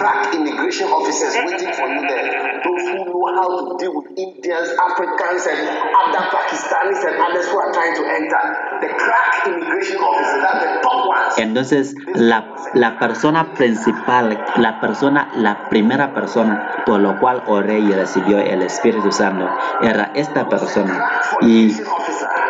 [3.35, 8.05] How to deal with Indians, Africans, and other Pakistanis and others who are trying to
[8.05, 8.43] enter.
[8.81, 11.35] The crack immigration officers, that's the top ones.
[11.39, 17.93] Entonces, la, la persona principal, la persona, la primera persona por lo cual oré y
[17.93, 19.49] recibió el Espíritu Santo
[19.83, 21.11] era esta persona.
[21.41, 21.77] Y,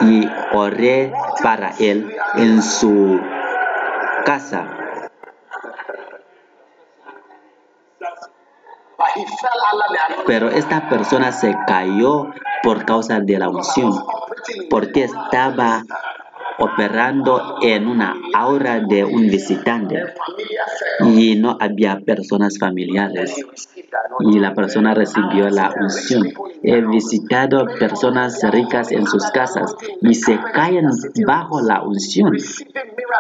[0.01, 3.21] y oré para él en su
[4.25, 4.84] casa.
[10.27, 12.31] Pero esta persona se cayó
[12.63, 13.93] por causa de la unción,
[14.71, 15.85] porque estaba
[16.59, 20.15] operando en una aura de un visitante
[21.01, 23.35] y no había personas familiares.
[24.21, 26.29] Y la persona recibió la unción.
[26.63, 30.89] He visitado personas ricas en sus casas y se caen
[31.27, 32.33] bajo la unción,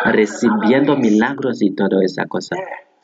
[0.04, 2.56] recibiendo milagros y toda esa cosa.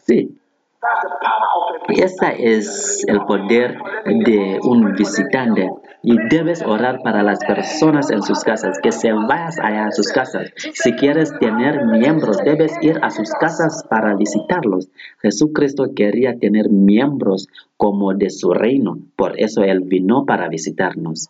[0.07, 0.40] Sí,
[0.81, 5.71] That's the power of a ese es el poder de un visitante.
[6.03, 10.09] Y debes orar para las personas en sus casas, que se vayas allá a sus
[10.09, 10.51] casas.
[10.57, 14.89] Si quieres tener miembros, debes ir a sus casas para visitarlos.
[15.21, 21.29] Jesucristo quería tener miembros como de su reino, por eso Él vino para visitarnos.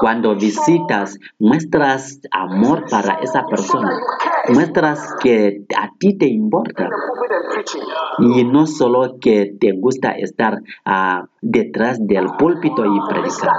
[0.00, 3.90] Cuando visitas, muestras amor para esa persona,
[4.48, 6.88] muestras que a ti te importa.
[8.18, 13.52] Y no solo que te gusta estar ah, detrás del púlpito y predicar.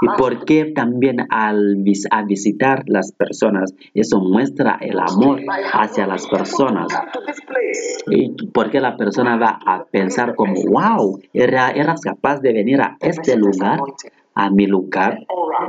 [0.00, 5.40] Y porque también al vis- a visitar las personas, eso muestra el amor
[5.72, 6.86] hacia las personas.
[8.10, 12.96] Y porque la persona va a pensar como, wow, era, eras capaz de venir a
[13.00, 13.80] este lugar,
[14.38, 15.18] a mi lugar,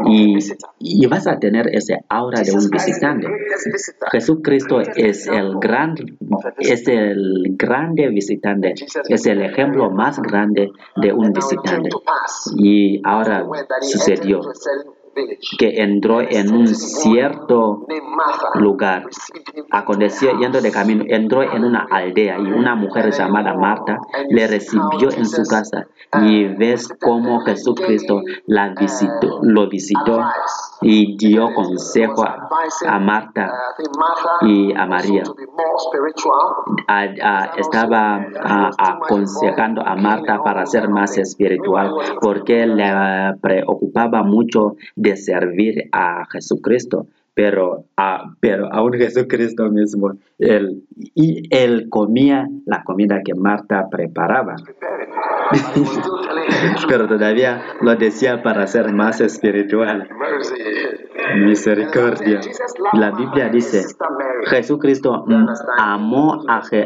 [0.05, 0.37] y,
[0.77, 3.27] y vas a tener ese aura de un visitante.
[4.11, 5.95] Jesucristo es el gran,
[6.59, 8.75] es el grande visitante,
[9.09, 11.89] es el ejemplo más grande de un visitante.
[12.57, 13.43] Y ahora
[13.81, 14.41] sucedió
[15.57, 17.85] que entró en un cierto
[18.55, 19.05] lugar.
[19.71, 23.97] Aconteció yendo de camino, entró en una aldea y una mujer llamada Marta
[24.29, 25.87] le recibió en su casa.
[26.21, 30.23] Y ves cómo Jesucristo la visitó, lo visitó
[30.81, 33.51] y dio consejo a, Marta
[34.41, 35.23] y a María.
[37.57, 38.25] estaba
[38.77, 44.75] aconsejando a Marta para ser más espiritual porque le preocupaba mucho
[45.17, 47.07] servir a Jesucristo.
[47.33, 50.83] Pero, a- pero aún Jesucristo mismo, él,
[51.15, 54.55] y él comía la comida que Marta preparaba.
[56.87, 60.07] Pero todavía lo decía para ser más espiritual.
[61.45, 62.39] Misericordia.
[62.93, 63.83] La Biblia dice,
[64.49, 65.25] Jesucristo
[65.77, 66.85] amó a, Je-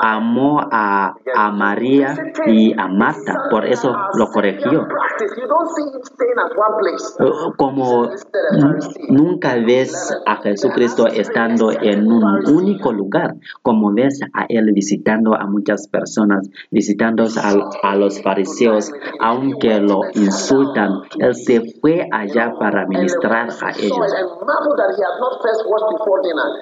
[0.00, 2.14] amó a, a María
[2.46, 4.86] y a Marta, por eso lo corrigió.
[7.56, 8.08] Como
[9.10, 15.46] nunca ves a Jesucristo estando en un único lugar, como ves a Él visitando a
[15.46, 22.86] muchas personas, visitando a, a los fariseos, aunque lo insultan, Él se fue allá para
[22.86, 24.14] ministrar a ellos.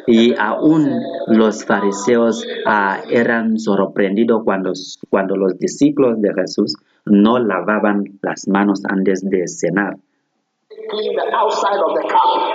[0.07, 0.89] Y aún
[1.27, 4.73] los fariseos ah, eran sorprendidos cuando,
[5.11, 9.97] cuando los discípulos de Jesús no lavaban las manos antes de cenar.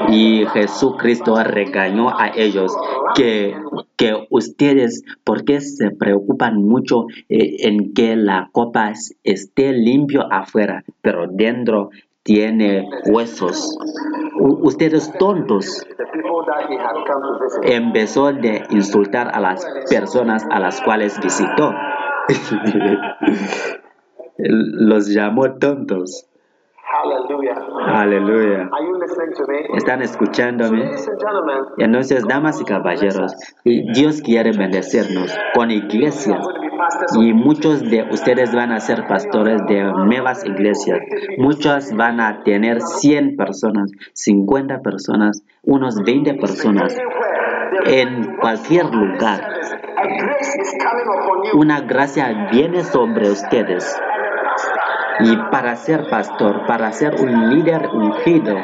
[0.10, 2.76] Y Jesucristo regañó a ellos
[3.16, 3.56] que,
[3.98, 10.24] que ustedes, ¿por qué se preocupan mucho eh, en que la copa es- esté limpio
[10.32, 11.90] afuera, pero dentro
[12.24, 13.78] tiene huesos?
[14.40, 15.86] U- ustedes tontos.
[17.64, 21.74] Empezó de insultar a las personas a las cuales visitó.
[24.38, 26.28] Los llamó tontos.
[26.86, 27.56] Hallelujah.
[27.88, 28.70] Aleluya.
[28.72, 29.78] Are you listening to me?
[29.78, 30.92] ¿Están escuchándome?
[31.78, 36.46] Entonces, damas y caballeros, Dios quiere bendecirnos con iglesias.
[37.18, 41.00] Y muchos de ustedes van a ser pastores de nuevas iglesias.
[41.38, 46.98] Muchos van a tener 100 personas, 50 personas, unos 20 personas.
[47.86, 49.42] En cualquier lugar,
[51.54, 54.00] una gracia viene sobre ustedes.
[55.20, 58.58] Y para ser pastor, para ser un líder ungido,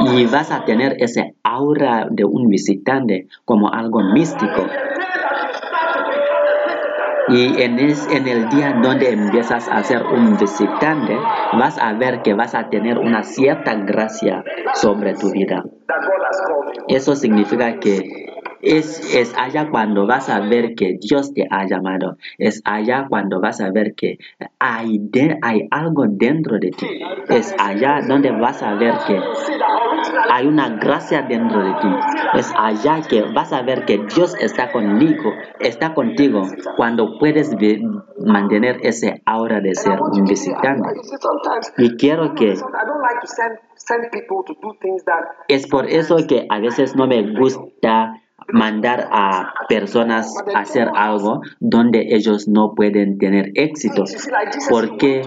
[0.00, 4.66] y vas a tener ese aura de un visitante como algo místico.
[7.28, 11.16] Y en, es, en el día donde empiezas a ser un visitante,
[11.52, 15.64] vas a ver que vas a tener una cierta gracia sobre tu vida.
[16.88, 18.31] Eso significa que
[18.62, 22.16] es, es allá cuando vas a ver que Dios te ha llamado.
[22.38, 24.18] Es allá cuando vas a ver que
[24.58, 26.86] hay, de- hay algo dentro de ti.
[27.28, 29.20] Es allá donde vas a ver que
[30.30, 31.88] hay una gracia dentro de ti.
[32.34, 36.42] Es allá que vas a ver que Dios está conmigo, está contigo
[36.76, 37.54] cuando puedes
[38.24, 40.88] mantener ese aura de ser un visitante.
[41.78, 42.54] Y quiero que
[45.48, 48.14] es por eso que a veces no me gusta
[48.48, 54.04] mandar a personas a hacer algo donde ellos no pueden tener éxito,
[54.68, 55.22] porque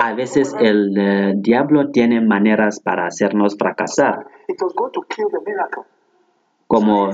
[0.00, 4.26] a veces el eh, diablo tiene maneras para hacernos fracasar.
[6.68, 7.10] como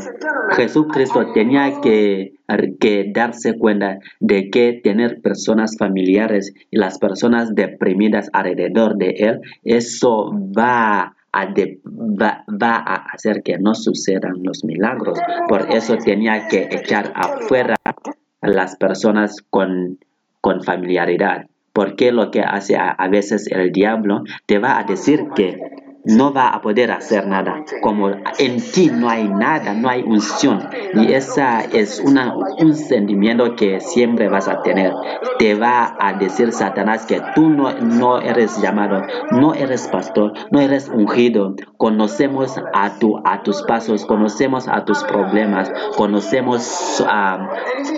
[0.57, 2.35] Jesucristo tenía que,
[2.81, 9.41] que darse cuenta de que tener personas familiares y las personas deprimidas alrededor de él,
[9.63, 15.19] eso va va, a hacer que no sucedan los milagros.
[15.49, 19.99] Por eso tenía que echar afuera a las personas con,
[20.41, 21.47] con familiaridad.
[21.73, 25.59] Porque lo que hace a veces el diablo te va a decir que
[26.05, 27.65] no va a poder hacer nada.
[27.83, 30.69] Como en ti no hay nada, no hay unción.
[30.95, 34.93] Y esa es una, un sentimiento que siempre vas a tener.
[35.39, 39.03] Te va a decir Satanás que tú no, no eres llamado,
[39.33, 41.55] no eres pastor, no eres ungido.
[41.77, 47.49] Conocemos a, tu, a tus pasos, conocemos a tus problemas, conocemos ah,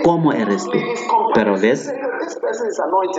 [0.03, 0.79] cómo eres tú.
[1.35, 1.93] Pero ves,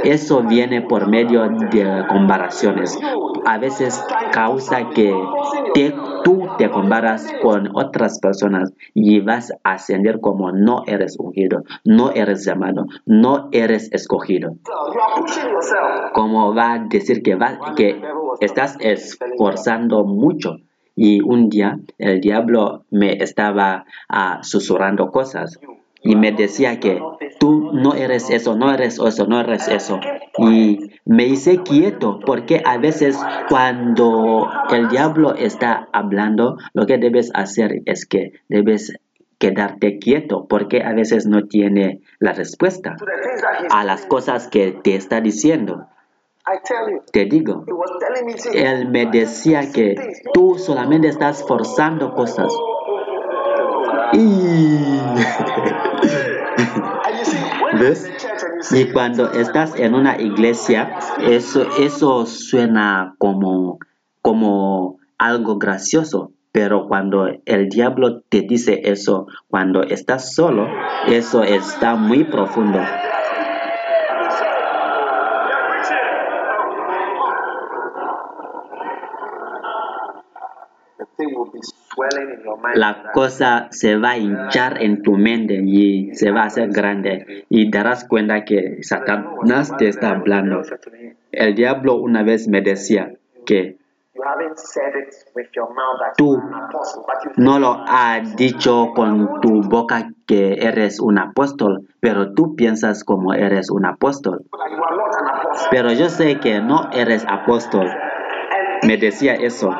[0.03, 2.97] Eso viene por medio de comparaciones.
[3.45, 5.13] A veces causa que
[5.73, 5.93] te-
[6.23, 12.11] tú te comparas con otras personas y vas a ascender como no eres ungido, no
[12.11, 14.55] eres llamado, no eres escogido.
[16.13, 18.01] Como va a decir que, va, que
[18.41, 20.57] estás esforzando mucho.
[20.95, 25.59] Y un día el diablo me estaba ah, susurrando cosas
[26.07, 27.01] y me decía que
[27.37, 29.99] tú no eres eso, no eres eso, no eres eso.
[30.37, 37.29] Y me hice quieto porque a veces cuando el diablo está hablando, lo que debes
[37.33, 38.93] hacer es que debes
[39.37, 42.95] quedarte quieto porque a veces no tiene la respuesta
[43.69, 45.87] a las cosas que te está diciendo.
[47.11, 47.65] Te digo,
[48.53, 49.95] él me decía que
[50.33, 52.53] tú solamente estás forzando cosas.
[54.13, 54.99] Y...
[57.79, 58.09] ¿Ves?
[58.93, 63.79] cuando estás en una iglesia, eso, eso suena como,
[64.21, 66.31] como algo gracioso.
[66.51, 70.67] Pero cuando el diablo te dice eso, cuando estás solo,
[71.07, 72.79] eso está muy profundo.
[81.17, 81.65] swelling in
[81.97, 82.06] your mind.
[82.75, 87.45] La cosa se va a hinchar en tu mente y se va a hacer grande
[87.49, 90.61] y darás cuenta que Satanás te está hablando.
[91.31, 93.13] El diablo una vez me decía
[93.45, 93.77] que
[96.17, 96.41] Tú
[97.35, 103.33] no lo has dicho con tu boca que eres un apóstol, pero tú piensas como
[103.33, 104.43] eres un apóstol.
[105.71, 107.87] Pero yo sé que no eres apóstol.
[108.83, 109.71] Me decía eso.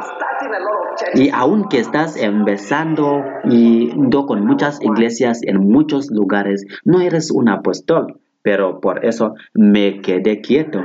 [1.13, 3.91] Y aunque estás empezando y
[4.25, 8.19] con muchas iglesias en muchos lugares, no eres un apóstol.
[8.41, 10.81] Pero por eso me quedé quieto.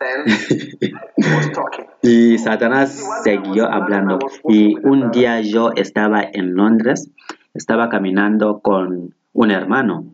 [2.02, 4.18] Y Satanás siguió hablando.
[4.48, 7.10] Y un día yo estaba en Londres,
[7.54, 10.04] estaba caminando con un hermano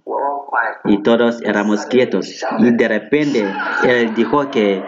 [0.84, 2.44] y todos éramos quietos.
[2.60, 3.44] Y de repente
[3.84, 4.84] él dijo que, "Qui-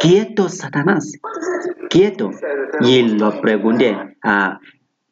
[0.00, 1.12] quieto Satanás,
[1.90, 2.30] quieto.
[2.80, 3.96] Y lo pregunté,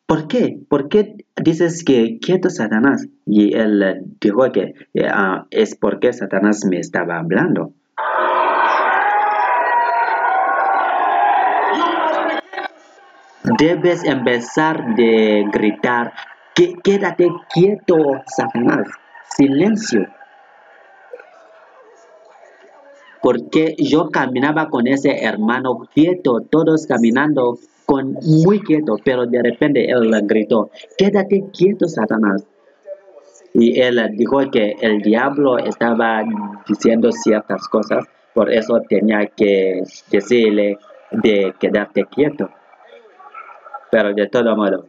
[0.07, 0.59] ¿por qué?
[0.69, 3.07] ¿Por qué dices que quieto Satanás?
[3.27, 7.73] Y él dijo que eh, ah, es porque Satanás me estaba hablando.
[13.59, 16.13] Debes empezar de gritar,
[16.55, 17.97] "Qué- quédate quieto,
[18.27, 18.87] Satanás,
[19.37, 20.07] silencio.
[23.23, 28.15] Porque yo caminaba con ese hermano quieto, todos caminando con
[28.45, 32.45] muy quieto, pero de repente él gritó, quédate quieto, Satanás.
[33.55, 36.25] Y él dijo que el diablo estaba
[36.67, 38.05] diciendo ciertas cosas,
[38.35, 40.79] por eso tenía que decirle
[41.11, 42.49] de quedarte quieto.
[43.91, 44.87] Pero de todo modo,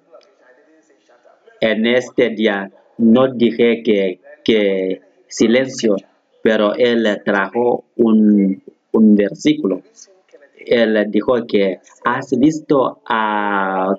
[1.60, 5.98] en este día no dije que, que silencio,
[6.44, 9.82] pero él trajo un, un versículo.
[10.66, 13.92] Él dijo que has visto a,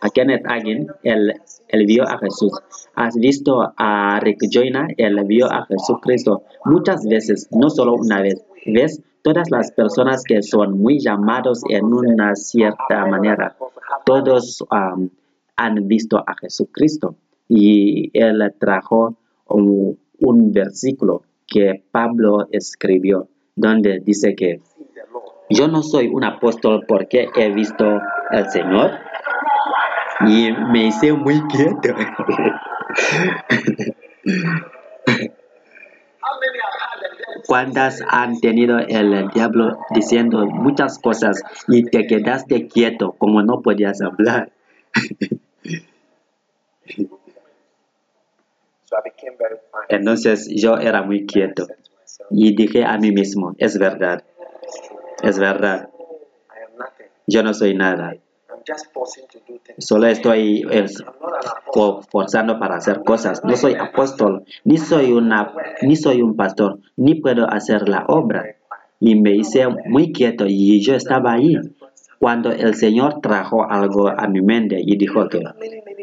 [0.00, 1.34] a Kenneth Hagin, él,
[1.68, 2.52] él vio a Jesús.
[2.96, 8.44] Has visto a Rick Joyner, él vio a Jesucristo muchas veces, no solo una vez.
[8.66, 9.00] ¿Ves?
[9.22, 13.56] Todas las personas que son muy llamados en una cierta manera,
[14.04, 15.08] todos um,
[15.56, 17.14] han visto a Jesucristo.
[17.48, 19.16] Y él trajo
[19.46, 24.60] un, un versículo que Pablo escribió, donde dice que
[25.50, 28.92] yo no soy un apóstol porque he visto al Señor
[30.26, 31.76] y me hice muy quieto.
[37.46, 44.00] ¿Cuántas han tenido el diablo diciendo muchas cosas y te quedaste quieto como no podías
[44.00, 44.50] hablar?
[46.86, 46.92] So I became very
[48.83, 48.83] quiet.
[49.88, 51.66] Entonces yo era muy quieto.
[52.30, 54.22] Y dije a mí mismo, es verdad,
[55.22, 55.88] es verdad,
[57.26, 58.14] yo no soy nada,
[58.48, 59.86] I'm just forcing to do things.
[59.86, 60.62] solo estoy
[61.72, 66.78] fo- forzando para hacer cosas, no soy apóstol, ni soy, una, ni soy un pastor,
[66.96, 68.56] ni puedo hacer la obra.
[69.00, 71.56] Y me hice muy quieto y yo estaba ahí.
[72.20, 75.42] Cuando el Señor trajo algo a mi mente y dijo que,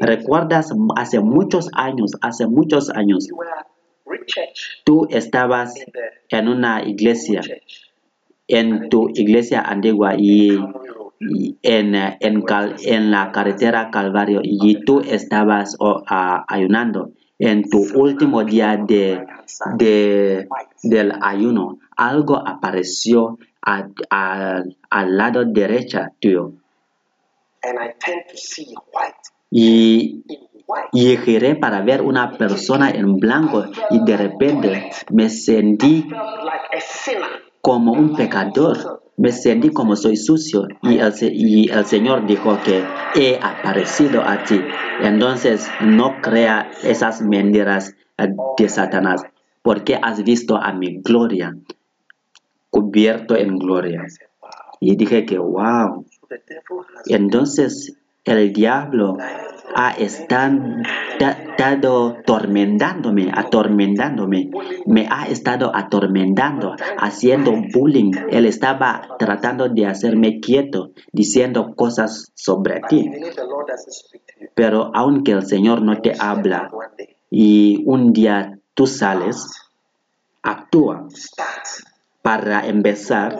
[0.02, 3.28] ¿recuerdas hace muchos años, hace muchos años,
[4.84, 5.74] tú estabas
[6.30, 7.42] en una iglesia,
[8.48, 10.58] en tu iglesia antigua y,
[11.62, 17.84] en, en, cal- en la carretera Calvario y tú estabas oh, ah, ayunando en tu
[17.96, 19.26] último día de,
[19.78, 20.48] de-
[20.84, 26.54] del ayuno, algo apareció a- a- al lado derecha tuyo
[29.52, 30.24] Y,
[30.94, 36.08] y giré para ver una persona en blanco y de repente me sentí
[37.62, 39.04] como un pecador.
[39.18, 42.84] Me sentí como soy sucio y el, y el Señor dijo que
[43.14, 44.60] he aparecido a ti.
[45.02, 47.94] Entonces no crea esas mentiras
[48.58, 49.24] de Satanás,
[49.62, 51.56] porque has visto a mi gloria,
[52.70, 54.06] cubierto en gloria.
[54.80, 56.06] Y dije que, wow.
[57.06, 59.18] Entonces el diablo
[59.74, 60.82] ha estado
[62.20, 64.50] atormentándome, atormentándome,
[64.86, 68.12] me ha estado atormentando, haciendo bullying.
[68.30, 73.10] Él estaba tratando de hacerme quieto, diciendo cosas sobre ti.
[74.56, 76.70] Pero aunque el Señor no te habla
[77.30, 79.70] y un día tú sales,
[80.42, 81.08] actúa
[82.22, 83.40] para empezar,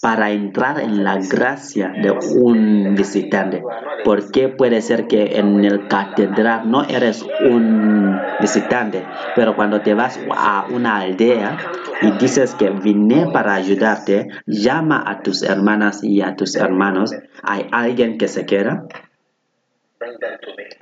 [0.00, 3.62] para entrar en la gracia de un visitante.
[4.04, 9.04] Porque puede ser que en el catedral no eres un visitante.
[9.34, 11.58] Pero cuando te vas a una aldea
[12.02, 17.14] y dices que vine para ayudarte, llama a tus hermanas y a tus hermanos.
[17.42, 18.84] ¿Hay alguien que se quiera?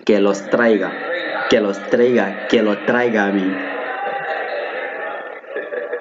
[0.05, 0.93] Que los traiga,
[1.49, 3.74] que los traiga, que lo traiga a mí.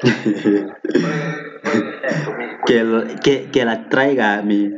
[2.66, 4.72] que, que, que la traiga a mí,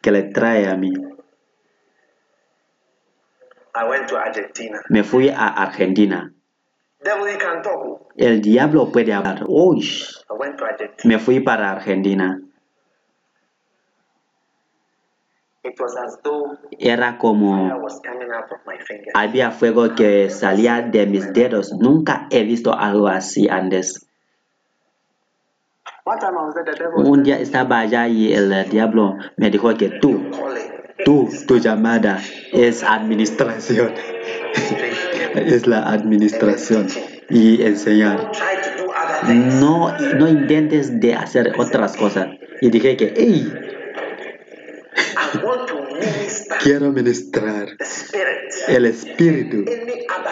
[0.00, 0.92] que le trae a mí.
[3.76, 4.80] I went to Argentina.
[4.88, 6.32] Me fui a Argentina.
[7.02, 8.12] Devil, he can talk.
[8.16, 9.42] El diablo puede hablar.
[9.48, 11.02] Uy, I went to Argentina.
[11.04, 12.38] me fui para Argentina.
[15.64, 19.12] It was as though Era como was coming out of my fingers.
[19.14, 21.72] había fuego que salía de mis dedos.
[21.72, 23.86] Nunca he visto algo así antes.
[23.86, 25.93] One time I was there, the devil
[26.96, 30.20] Un día estaba allá y el diablo me dijo que tú,
[31.02, 32.20] tú, tu llamada
[32.52, 33.94] es administración.
[35.34, 36.88] es la administración
[37.30, 38.30] y enseñar.
[39.28, 42.28] No, no intentes de hacer otras cosas.
[42.60, 43.50] Y dije que, hey,
[45.16, 47.68] I want to minister quiero ministrar
[48.68, 49.64] el espíritu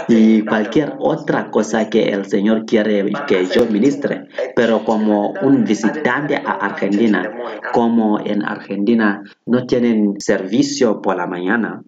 [0.09, 4.29] y cualquier otra cosa que el Señor quiere que yo ministre.
[4.57, 7.31] Pero como un visitante a Argentina,
[7.73, 11.83] como en Argentina no tienen servicio por la mañana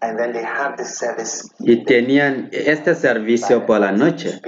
[0.00, 1.48] And then they have this service.
[1.58, 4.40] y tenían este servicio por la noche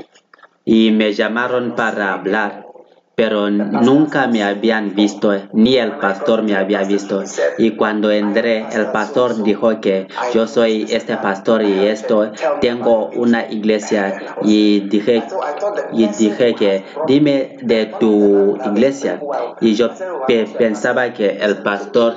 [0.65, 2.68] y me llamaron para hablar.
[3.19, 7.25] Pero nunca me habían visto, ni el pastor me había visto.
[7.59, 13.51] Y cuando entré, el pastor dijo que yo soy este pastor y esto, tengo una
[13.51, 14.37] iglesia.
[14.43, 15.25] Y dije,
[15.93, 19.21] y dije que dime de tu iglesia.
[19.61, 19.89] Y yo
[20.29, 22.15] pe- pensaba que el pastor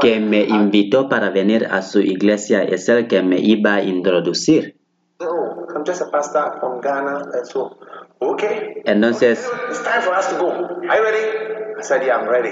[0.00, 4.76] que me invitó para venir a su iglesia es el que me iba a introducir.
[5.20, 7.24] Oh, I'm just a pastor from Ghana.
[7.44, 7.76] So,
[8.20, 9.38] okay, Entonces
[9.70, 10.50] it's time for us to go.
[10.50, 11.24] Are you ready?
[11.78, 12.50] I said, Yeah, I'm ready.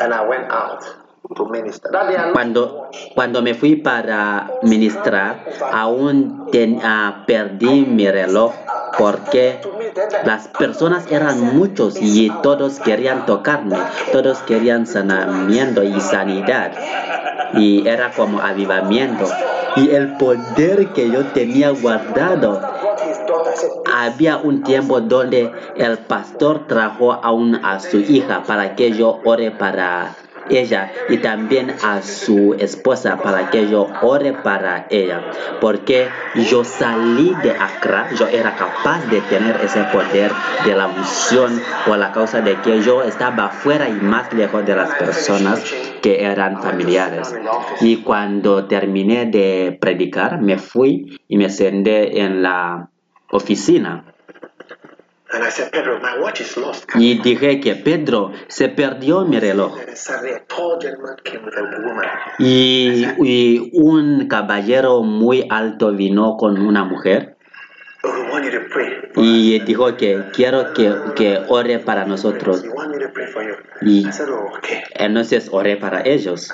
[0.00, 0.82] And I went out
[1.36, 1.90] to minister.
[2.32, 8.52] Cuando, cuando me fui para ministrar, aún ten- ah, perdí mi reloj
[8.98, 9.58] porque
[10.24, 13.76] las personas eran muchos y todos querían tocarme,
[14.12, 16.72] todos querían sanamiento y sanidad.
[17.54, 19.24] Y era como avivamiento.
[19.76, 22.60] Y el poder que yo tenía guardado
[23.92, 29.50] había un tiempo donde el pastor trajo aún a su hija para que yo ore
[29.50, 30.16] para
[30.48, 35.22] ella y también a su esposa para que yo ore para ella.
[35.60, 36.08] Porque
[36.50, 40.32] yo salí de Accra yo era capaz de tener ese poder
[40.64, 44.76] de la unción por la causa de que yo estaba fuera y más lejos de
[44.76, 45.62] las personas
[46.02, 47.34] que eran familiares.
[47.80, 52.90] Y cuando terminé de predicar me fui y me senté en la
[53.34, 54.04] oficina.
[55.32, 56.84] And I said, Pedro, my watch is lost.
[56.94, 59.76] y dije que Pedro se perdió mi reloj.
[62.38, 67.33] Y, y un caballero muy alto vino con una mujer
[69.16, 72.64] y dijo que quiero que, que ore para nosotros.
[73.82, 74.06] Y
[74.94, 76.50] entonces oré para ellos.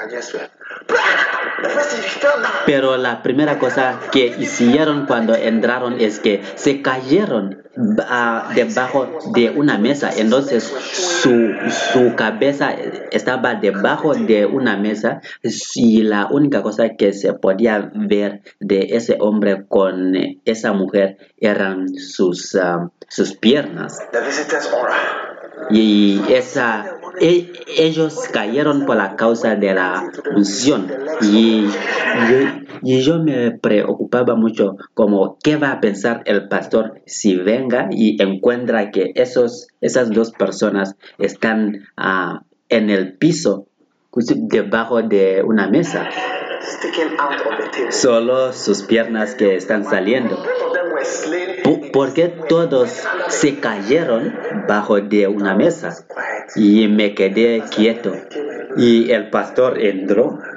[2.67, 7.63] Pero la primera cosa que hicieron cuando entraron es que se cayeron
[8.01, 10.11] ah, debajo de una mesa.
[10.17, 11.53] Entonces su,
[11.93, 12.75] su cabeza
[13.11, 15.21] estaba debajo de una mesa.
[15.75, 21.89] Y la única cosa que se podía ver de ese hombre con esa mujer eran
[21.95, 23.99] sus, ah, sus piernas.
[25.71, 30.91] Y esa e- ellos cayeron por la causa de la unción.
[31.23, 37.37] Y, y- y yo me preocupaba mucho como qué va a pensar el pastor si
[37.37, 43.67] venga y encuentra que esos esas dos personas están ah, en el piso
[44.15, 46.09] debajo de una mesa
[47.93, 50.43] solo sus piernas que están saliendo
[51.93, 54.35] ¿Por qué todos se cayeron
[54.69, 56.05] bajo de una mesa?
[56.57, 58.15] Y me quedé quieto.
[58.77, 60.39] Y el pastor entró.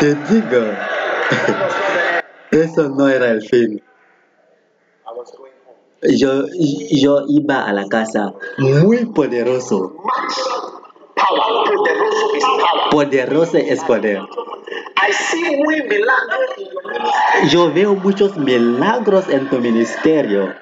[0.00, 0.60] Te digo,
[2.50, 3.82] eso no era el fin.
[6.02, 6.46] Yo,
[6.90, 9.94] yo iba a la casa muy poderoso.
[11.30, 11.64] Power.
[11.64, 12.90] Poderoso is power.
[12.90, 14.20] Poderoso es poder.
[14.96, 17.48] I see muy milagros in your ministry.
[17.48, 20.54] Yo veo muchos milagros en tu ministerio.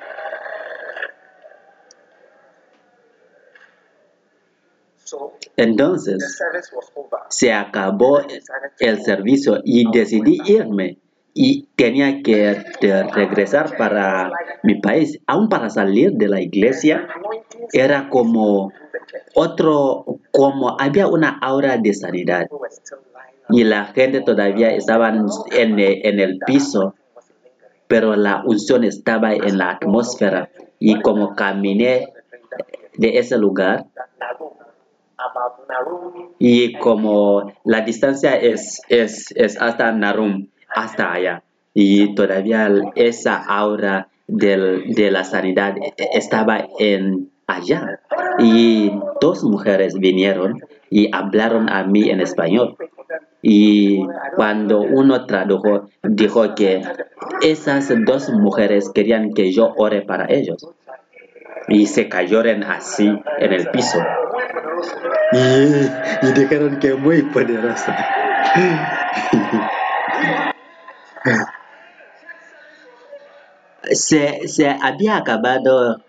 [5.56, 6.40] Entonces
[7.30, 8.20] se acabó
[8.78, 10.98] el servicio y decidí irme
[11.40, 14.32] y tenía que de- regresar para
[14.64, 15.20] mi país.
[15.28, 17.06] Aún para salir de la iglesia
[17.72, 18.72] era como
[19.36, 22.48] otro, como había una aura de sanidad
[23.50, 26.96] y la gente todavía estaba en en el piso,
[27.86, 32.08] pero la unción estaba en la atmósfera y como caminé
[32.96, 33.86] de ese lugar
[36.40, 40.48] y como la distancia es, es, es hasta Narum,
[40.82, 41.42] hasta allá,
[41.74, 45.74] y todavía esa aura del- de la sanidad
[46.12, 48.00] estaba en allá.
[48.38, 50.60] Y dos mujeres vinieron
[50.90, 52.76] y hablaron a mí en español.
[53.42, 54.04] Y
[54.36, 56.82] cuando uno tradujo, dijo que
[57.42, 60.66] esas dos mujeres querían que yo ore para ellos.
[61.68, 63.06] Y se cayeron así
[63.38, 63.98] en el piso.
[65.32, 67.92] Y, y dijeron que muy poderoso.
[73.90, 76.02] Se, había acabado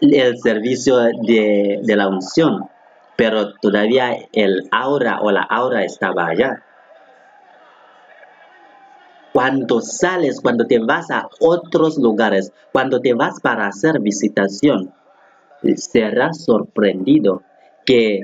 [0.00, 2.68] el servicio de, de la unción,
[3.16, 6.62] pero todavía el aura o la aura estaba allá.
[9.32, 14.92] Cuando sales, cuando te vas a otros lugares, cuando te vas para hacer visitación,
[15.76, 17.42] serás sorprendido
[17.84, 18.22] que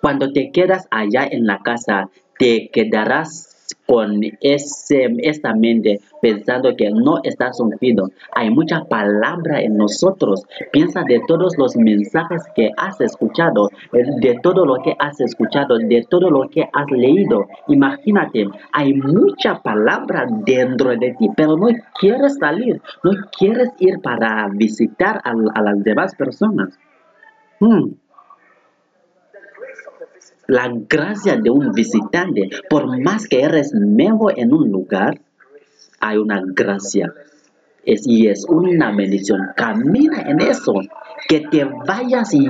[0.00, 3.51] cuando te quedas allá en la casa, te quedarás
[3.92, 8.08] con esta mente pensando que no estás ungido.
[8.34, 10.46] Hay mucha palabra en nosotros.
[10.72, 15.76] Piensa de todos los mensajes que has escuchado, eh, de todo lo que has escuchado,
[15.76, 17.46] de todo lo que has leído.
[17.68, 21.68] Imagínate, hay mucha palabra dentro de ti, pero no
[22.00, 26.78] quieres salir, no quieres ir para visitar a, a las demás personas.
[27.60, 28.01] Hmm
[30.52, 35.18] la gracia de un visitante, por más que eres nuevo en un lugar,
[35.98, 37.14] hay una gracia.
[37.84, 39.40] Y es una bendición.
[39.56, 40.74] Camina en eso.
[41.26, 42.46] Que te vayas y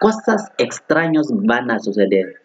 [0.00, 2.40] cosas extrañas van a suceder.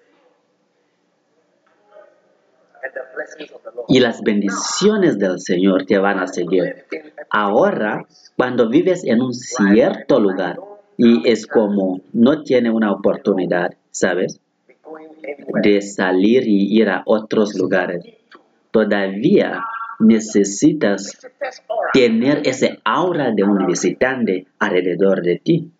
[3.88, 6.84] Y las bendiciones del Señor te van a seguir.
[7.30, 10.60] Ahora, cuando vives en un cierto lugar
[10.98, 14.42] y es como no tiene una oportunidad, ¿sabes?
[15.64, 18.04] De salir y ir a otros lugares.
[18.72, 19.64] Todavía
[20.00, 21.20] necesitas
[21.94, 25.72] tener ese aura de un visitante alrededor de ti.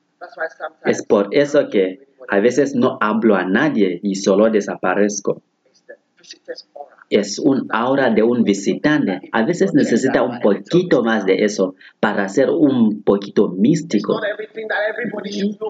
[0.86, 5.42] Es por eso que a veces no hablo a nadie y solo desaparezco.
[7.10, 9.30] Es un aura de un visitante.
[9.32, 14.20] A veces necesita un poquito más de eso para ser un poquito místico.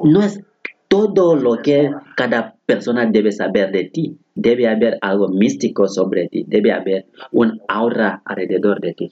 [0.04, 0.42] No es
[0.90, 4.06] todo lo que cada persona debe saber de ti.
[4.36, 6.44] Debe haber algo místico sobre ti.
[6.48, 9.08] Debe haber un aura alrededor de ti.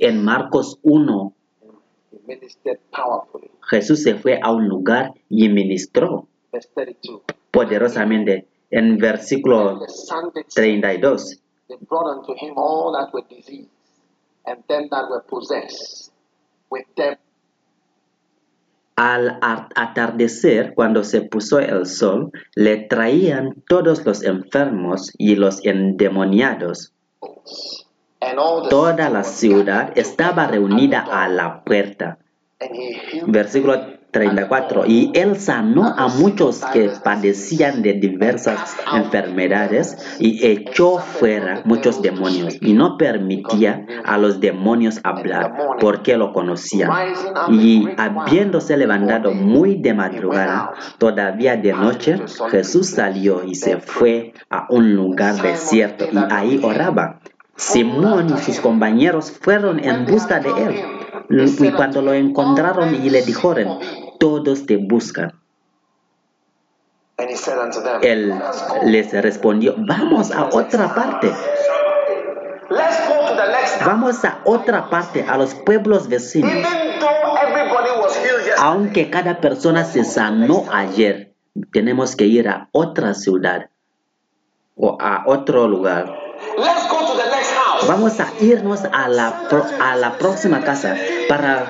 [0.00, 1.34] En Marcos 1,
[2.12, 3.50] He ministered powerfully.
[3.70, 7.22] Jesús se fue a un lugar y ministró Verse 32.
[7.50, 8.46] poderosamente.
[8.70, 10.64] En versículo The sun did set.
[10.82, 13.70] 32, They brought unto him all that were diseased,
[14.46, 16.12] and them that were possessed
[16.70, 17.16] with them
[18.96, 25.64] al ar- atardecer, cuando se puso el sol, le traían todos los enfermos y los
[25.64, 26.92] endemoniados.
[28.70, 32.18] Toda la ciudad estaba reunida a la puerta.
[33.26, 34.86] Versículo 34.
[34.86, 42.56] Y él sanó a muchos que padecían de diversas enfermedades y echó fuera muchos demonios
[42.60, 46.90] y no permitía a los demonios hablar porque lo conocían.
[47.50, 54.66] Y habiéndose levantado muy de madrugada, todavía de noche, Jesús salió y se fue a
[54.70, 57.20] un lugar desierto y ahí oraba.
[57.56, 60.74] Simón y sus compañeros fueron en busca de él.
[61.30, 63.78] Y cuando lo encontraron y le dijeron,
[64.24, 65.38] todos te buscan.
[68.00, 68.32] Él
[68.84, 71.30] les respondió, vamos a otra parte,
[73.84, 76.50] vamos a otra parte, a los pueblos vecinos.
[78.56, 81.34] Aunque cada persona se sanó ayer,
[81.70, 83.68] tenemos que ir a otra ciudad
[84.74, 86.18] o a otro lugar.
[87.86, 89.48] Vamos a irnos a la,
[89.80, 90.96] a la próxima casa
[91.28, 91.66] para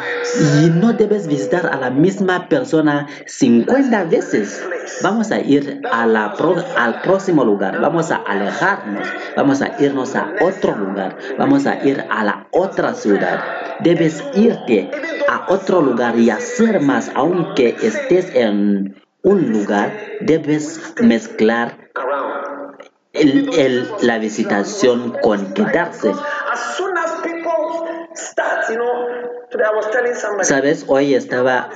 [0.74, 4.62] no debes visitar a la misma persona 50 veces.
[5.02, 7.80] Vamos a ir al próximo lugar.
[7.80, 9.08] Vamos a alejarnos.
[9.36, 11.16] Vamos a irnos a otro lugar.
[11.38, 13.40] Vamos a ir a la otra ciudad.
[13.80, 14.90] Debes irte
[15.28, 21.78] a otro lugar y hacer más, aunque estés en un lugar, debes mezclar.
[23.14, 26.12] El- el- la visitación con quedarse.
[30.42, 31.70] Sabes, hoy estaba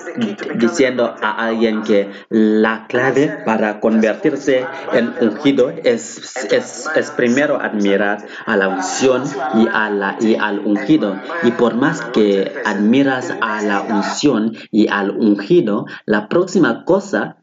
[0.56, 8.56] diciendo a alguien que la clave para convertirse en ungido es, es, primero admirar a
[8.56, 9.22] la unción
[9.54, 11.20] y, a la, y al ungido.
[11.42, 17.36] Y por más que admiras a la unción y al ungido, la próxima cosa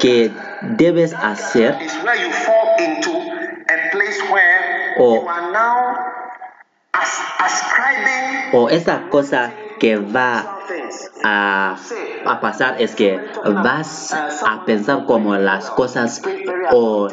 [0.00, 0.30] que
[0.76, 1.76] debes hacer
[3.92, 5.94] place where you are now
[6.96, 7.12] as,
[7.44, 9.52] ascribing o esa cosa
[9.82, 10.58] que va
[11.24, 11.76] a,
[12.24, 13.18] a pasar es que
[13.64, 14.12] vas
[14.46, 16.22] a pensar como las cosas
[16.72, 17.08] o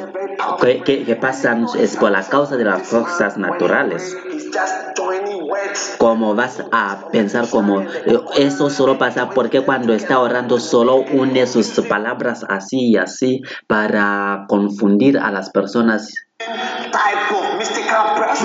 [0.61, 4.15] que, que- que pasan es por la causa de las cosas naturales.
[5.97, 7.81] Como vas a pensar como
[8.37, 14.45] eso solo pasa porque cuando está orando solo une sus palabras así y así para
[14.47, 16.13] confundir a las personas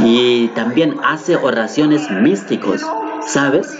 [0.00, 2.80] y también hace oraciones místicos,
[3.26, 3.76] ¿sabes?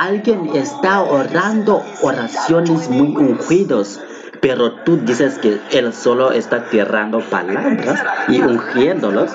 [0.00, 4.00] Alguien está orando oraciones muy ungidos,
[4.40, 9.30] pero tú dices que él solo está tirando palabras y ungiéndolos.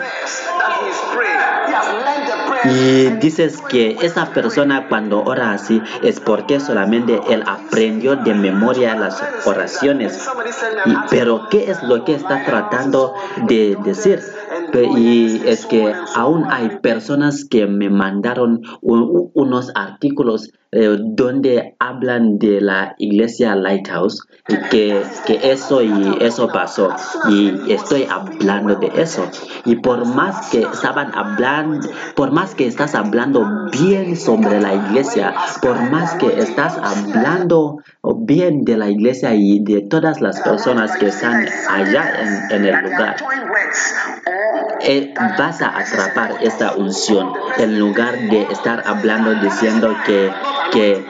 [2.64, 8.96] Y dices que esa persona cuando ora así es porque solamente él aprendió de memoria
[8.96, 10.28] las oraciones.
[11.12, 13.14] Pero ¿qué es lo que está tratando
[13.46, 14.20] de decir?
[14.84, 22.60] Y es que aún hay personas que me mandaron unos artículos eh, donde hablan de
[22.60, 26.90] la iglesia Lighthouse y que, que eso y eso pasó.
[27.30, 29.30] Y estoy hablando de eso.
[29.64, 35.34] Y por más que estaban hablando por más que estás hablando bien sobre la iglesia
[35.62, 37.78] por más que estás hablando
[38.14, 43.16] bien de la iglesia y de todas las personas que están allá en, el lugar.
[45.38, 50.32] Vas a atrapar esta unción en lugar de estar hablando diciendo que,
[50.72, 51.04] que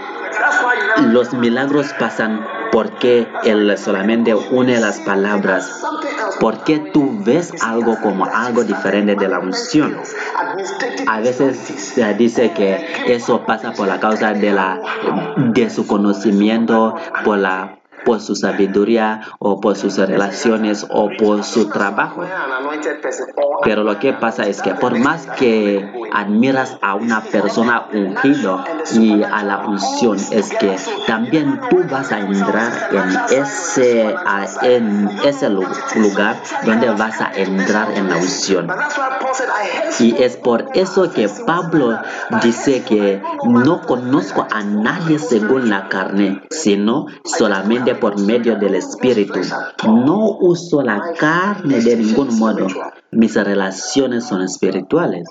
[1.08, 6.38] los milagros pasan porque él solamente une las palabras else.
[6.42, 9.96] porque tú ves algo como algo diferente de la unción
[11.08, 14.82] a veces se dice que eso pasa por la causa de la
[15.38, 21.70] de su conocimiento por la por su sabiduría o por sus relaciones o por su
[21.70, 22.24] trabajo
[23.64, 29.24] Pero lo que pasa es que por más que admiras a una persona ungido y
[29.24, 30.76] a la unción, es que
[31.08, 34.16] también tú vas a entrar en ese,
[34.62, 36.36] en ese lu- lugar
[36.66, 38.68] donde vas a entrar en la unción.
[40.00, 41.98] Y es por eso que Pablo
[42.44, 49.40] dice que no conozco a nadie según la carne, sino solamente por medio del Espíritu.
[49.88, 52.68] No uso la carne de ningún modo.
[53.12, 55.28] Mis relaciones son espirituales.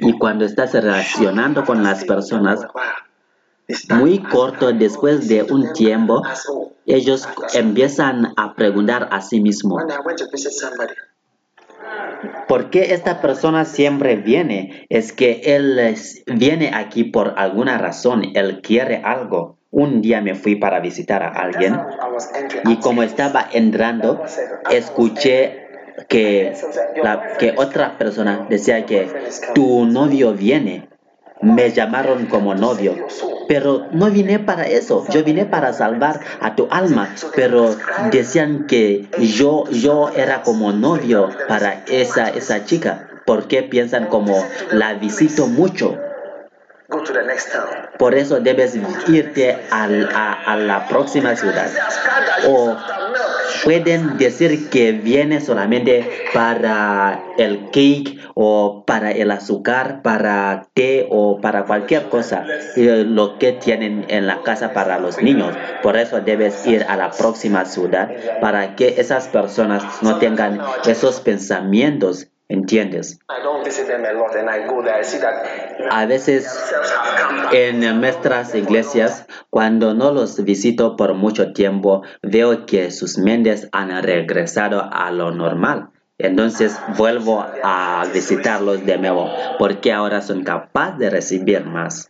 [0.00, 2.66] Y cuando estás relacionando con las personas,
[3.88, 6.22] muy corto después de un tiempo,
[6.86, 9.82] ellos empiezan a preguntar a sí mismos,
[12.48, 14.86] ¿Por qué esta persona siempre viene?
[14.88, 15.94] Es que él
[16.26, 19.59] viene aquí por alguna razón, él quiere algo.
[19.72, 21.80] Un día me fui para visitar a alguien
[22.64, 24.22] y como estaba entrando,
[24.68, 25.68] escuché
[26.08, 26.52] que,
[27.38, 29.08] que otra persona decía que
[29.54, 30.88] tu novio viene.
[31.42, 32.94] Me llamaron como novio,
[33.48, 35.06] pero no vine para eso.
[35.10, 37.74] Yo vine para salvar a tu alma, pero
[38.10, 43.08] decían que yo yo era como novio para esa esa chica.
[43.24, 44.34] ¿Por qué piensan como
[44.72, 45.96] la visito mucho?
[45.96, 46.08] Go to the next
[46.50, 46.79] town.
[47.98, 48.78] Por eso debes
[49.08, 51.70] irte a, a la próxima ciudad.
[52.46, 52.76] O
[53.64, 61.40] pueden decir que viene solamente para el cake o para el azúcar, para té o
[61.40, 62.44] para cualquier cosa,
[62.76, 65.54] lo que tienen en la casa para los niños.
[65.82, 68.10] Por eso debes ir a la próxima ciudad
[68.40, 73.20] para que esas personas no tengan esos pensamientos, ¿entiendes?
[73.28, 75.00] I don't visit them a lot, and I go there.
[75.00, 75.46] I see that
[75.90, 76.46] A veces
[77.52, 84.02] en nuestras iglesias, cuando no los visito por mucho tiempo, veo que sus mentes han
[84.02, 85.90] regresado a lo normal.
[86.18, 92.09] Entonces vuelvo a visitarlos de nuevo, porque ahora son capaces de recibir más.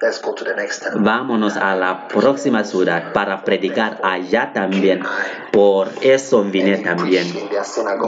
[0.00, 1.02] Let's go to the next town.
[1.02, 5.02] Vámonos a la próxima ciudad para predicar allá también.
[5.52, 7.26] Por eso vine también.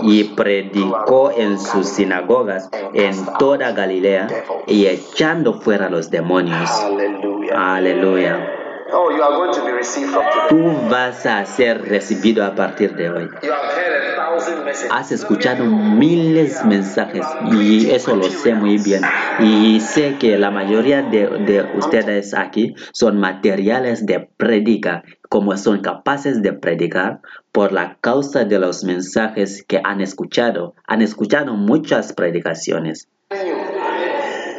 [0.02, 4.28] Y predicó en sus sinagogas en toda Galilea
[4.68, 6.70] y echando fuera los demonios.
[6.70, 7.74] Hallelujah.
[7.74, 8.59] Aleluya.
[8.92, 10.48] Oh, you you are going to be received from today.
[10.48, 13.28] Tú vas a ser recibido a partir de hoy.
[13.42, 14.90] You have heard a thousand messages.
[14.90, 19.02] Has escuchado miles de mensajes y eso lo sé muy bien.
[19.38, 25.80] Y sé que la mayoría de, de ustedes aquí son materiales de predica, como son
[25.82, 27.20] capaces de predicar
[27.52, 30.74] por la causa de los mensajes que han escuchado.
[30.86, 33.08] Han escuchado muchas predicaciones.
[33.32, 34.49] Am I lying to you?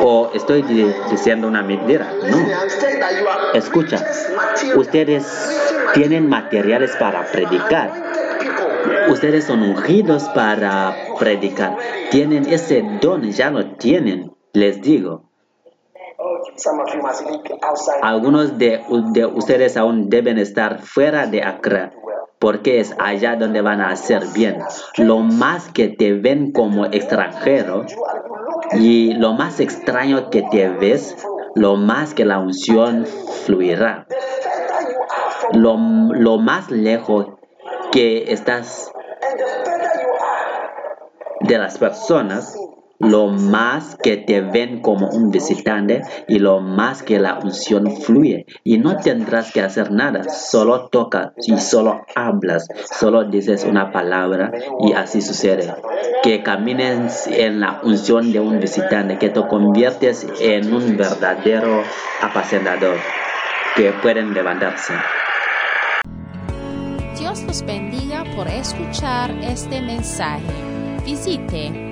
[0.00, 2.12] O estoy di- diciendo una mentira.
[2.28, 2.36] No.
[3.54, 4.04] Escucha,
[4.76, 5.24] ustedes
[5.94, 7.90] tienen materiales para predicar.
[9.08, 11.76] Ustedes son ungidos para predicar.
[12.10, 14.32] Tienen ese don, ya lo tienen.
[14.52, 15.30] Les digo,
[18.02, 18.82] algunos de,
[19.12, 21.92] de ustedes aún deben estar fuera de Accra,
[22.42, 24.58] porque es allá donde van a hacer bien.
[24.96, 27.86] Lo más que te ven como extranjero
[28.72, 31.16] y lo más extraño que te ves,
[31.54, 33.06] lo más que la unción
[33.46, 34.08] fluirá.
[35.52, 37.28] Lo, lo más lejos
[37.92, 38.90] que estás
[41.42, 42.58] de las personas,
[43.02, 48.46] lo más que te ven como un visitante y lo más que la unción fluye.
[48.62, 54.52] Y no tendrás que hacer nada, solo toca y solo hablas, solo dices una palabra
[54.80, 55.74] y así sucede.
[56.22, 61.82] Que camines en la unción de un visitante, que te conviertes en un verdadero
[62.22, 62.96] apacentador,
[63.74, 64.94] que pueden levantarse.
[67.18, 70.40] Dios los bendiga por escuchar este mensaje.
[71.04, 71.91] Visite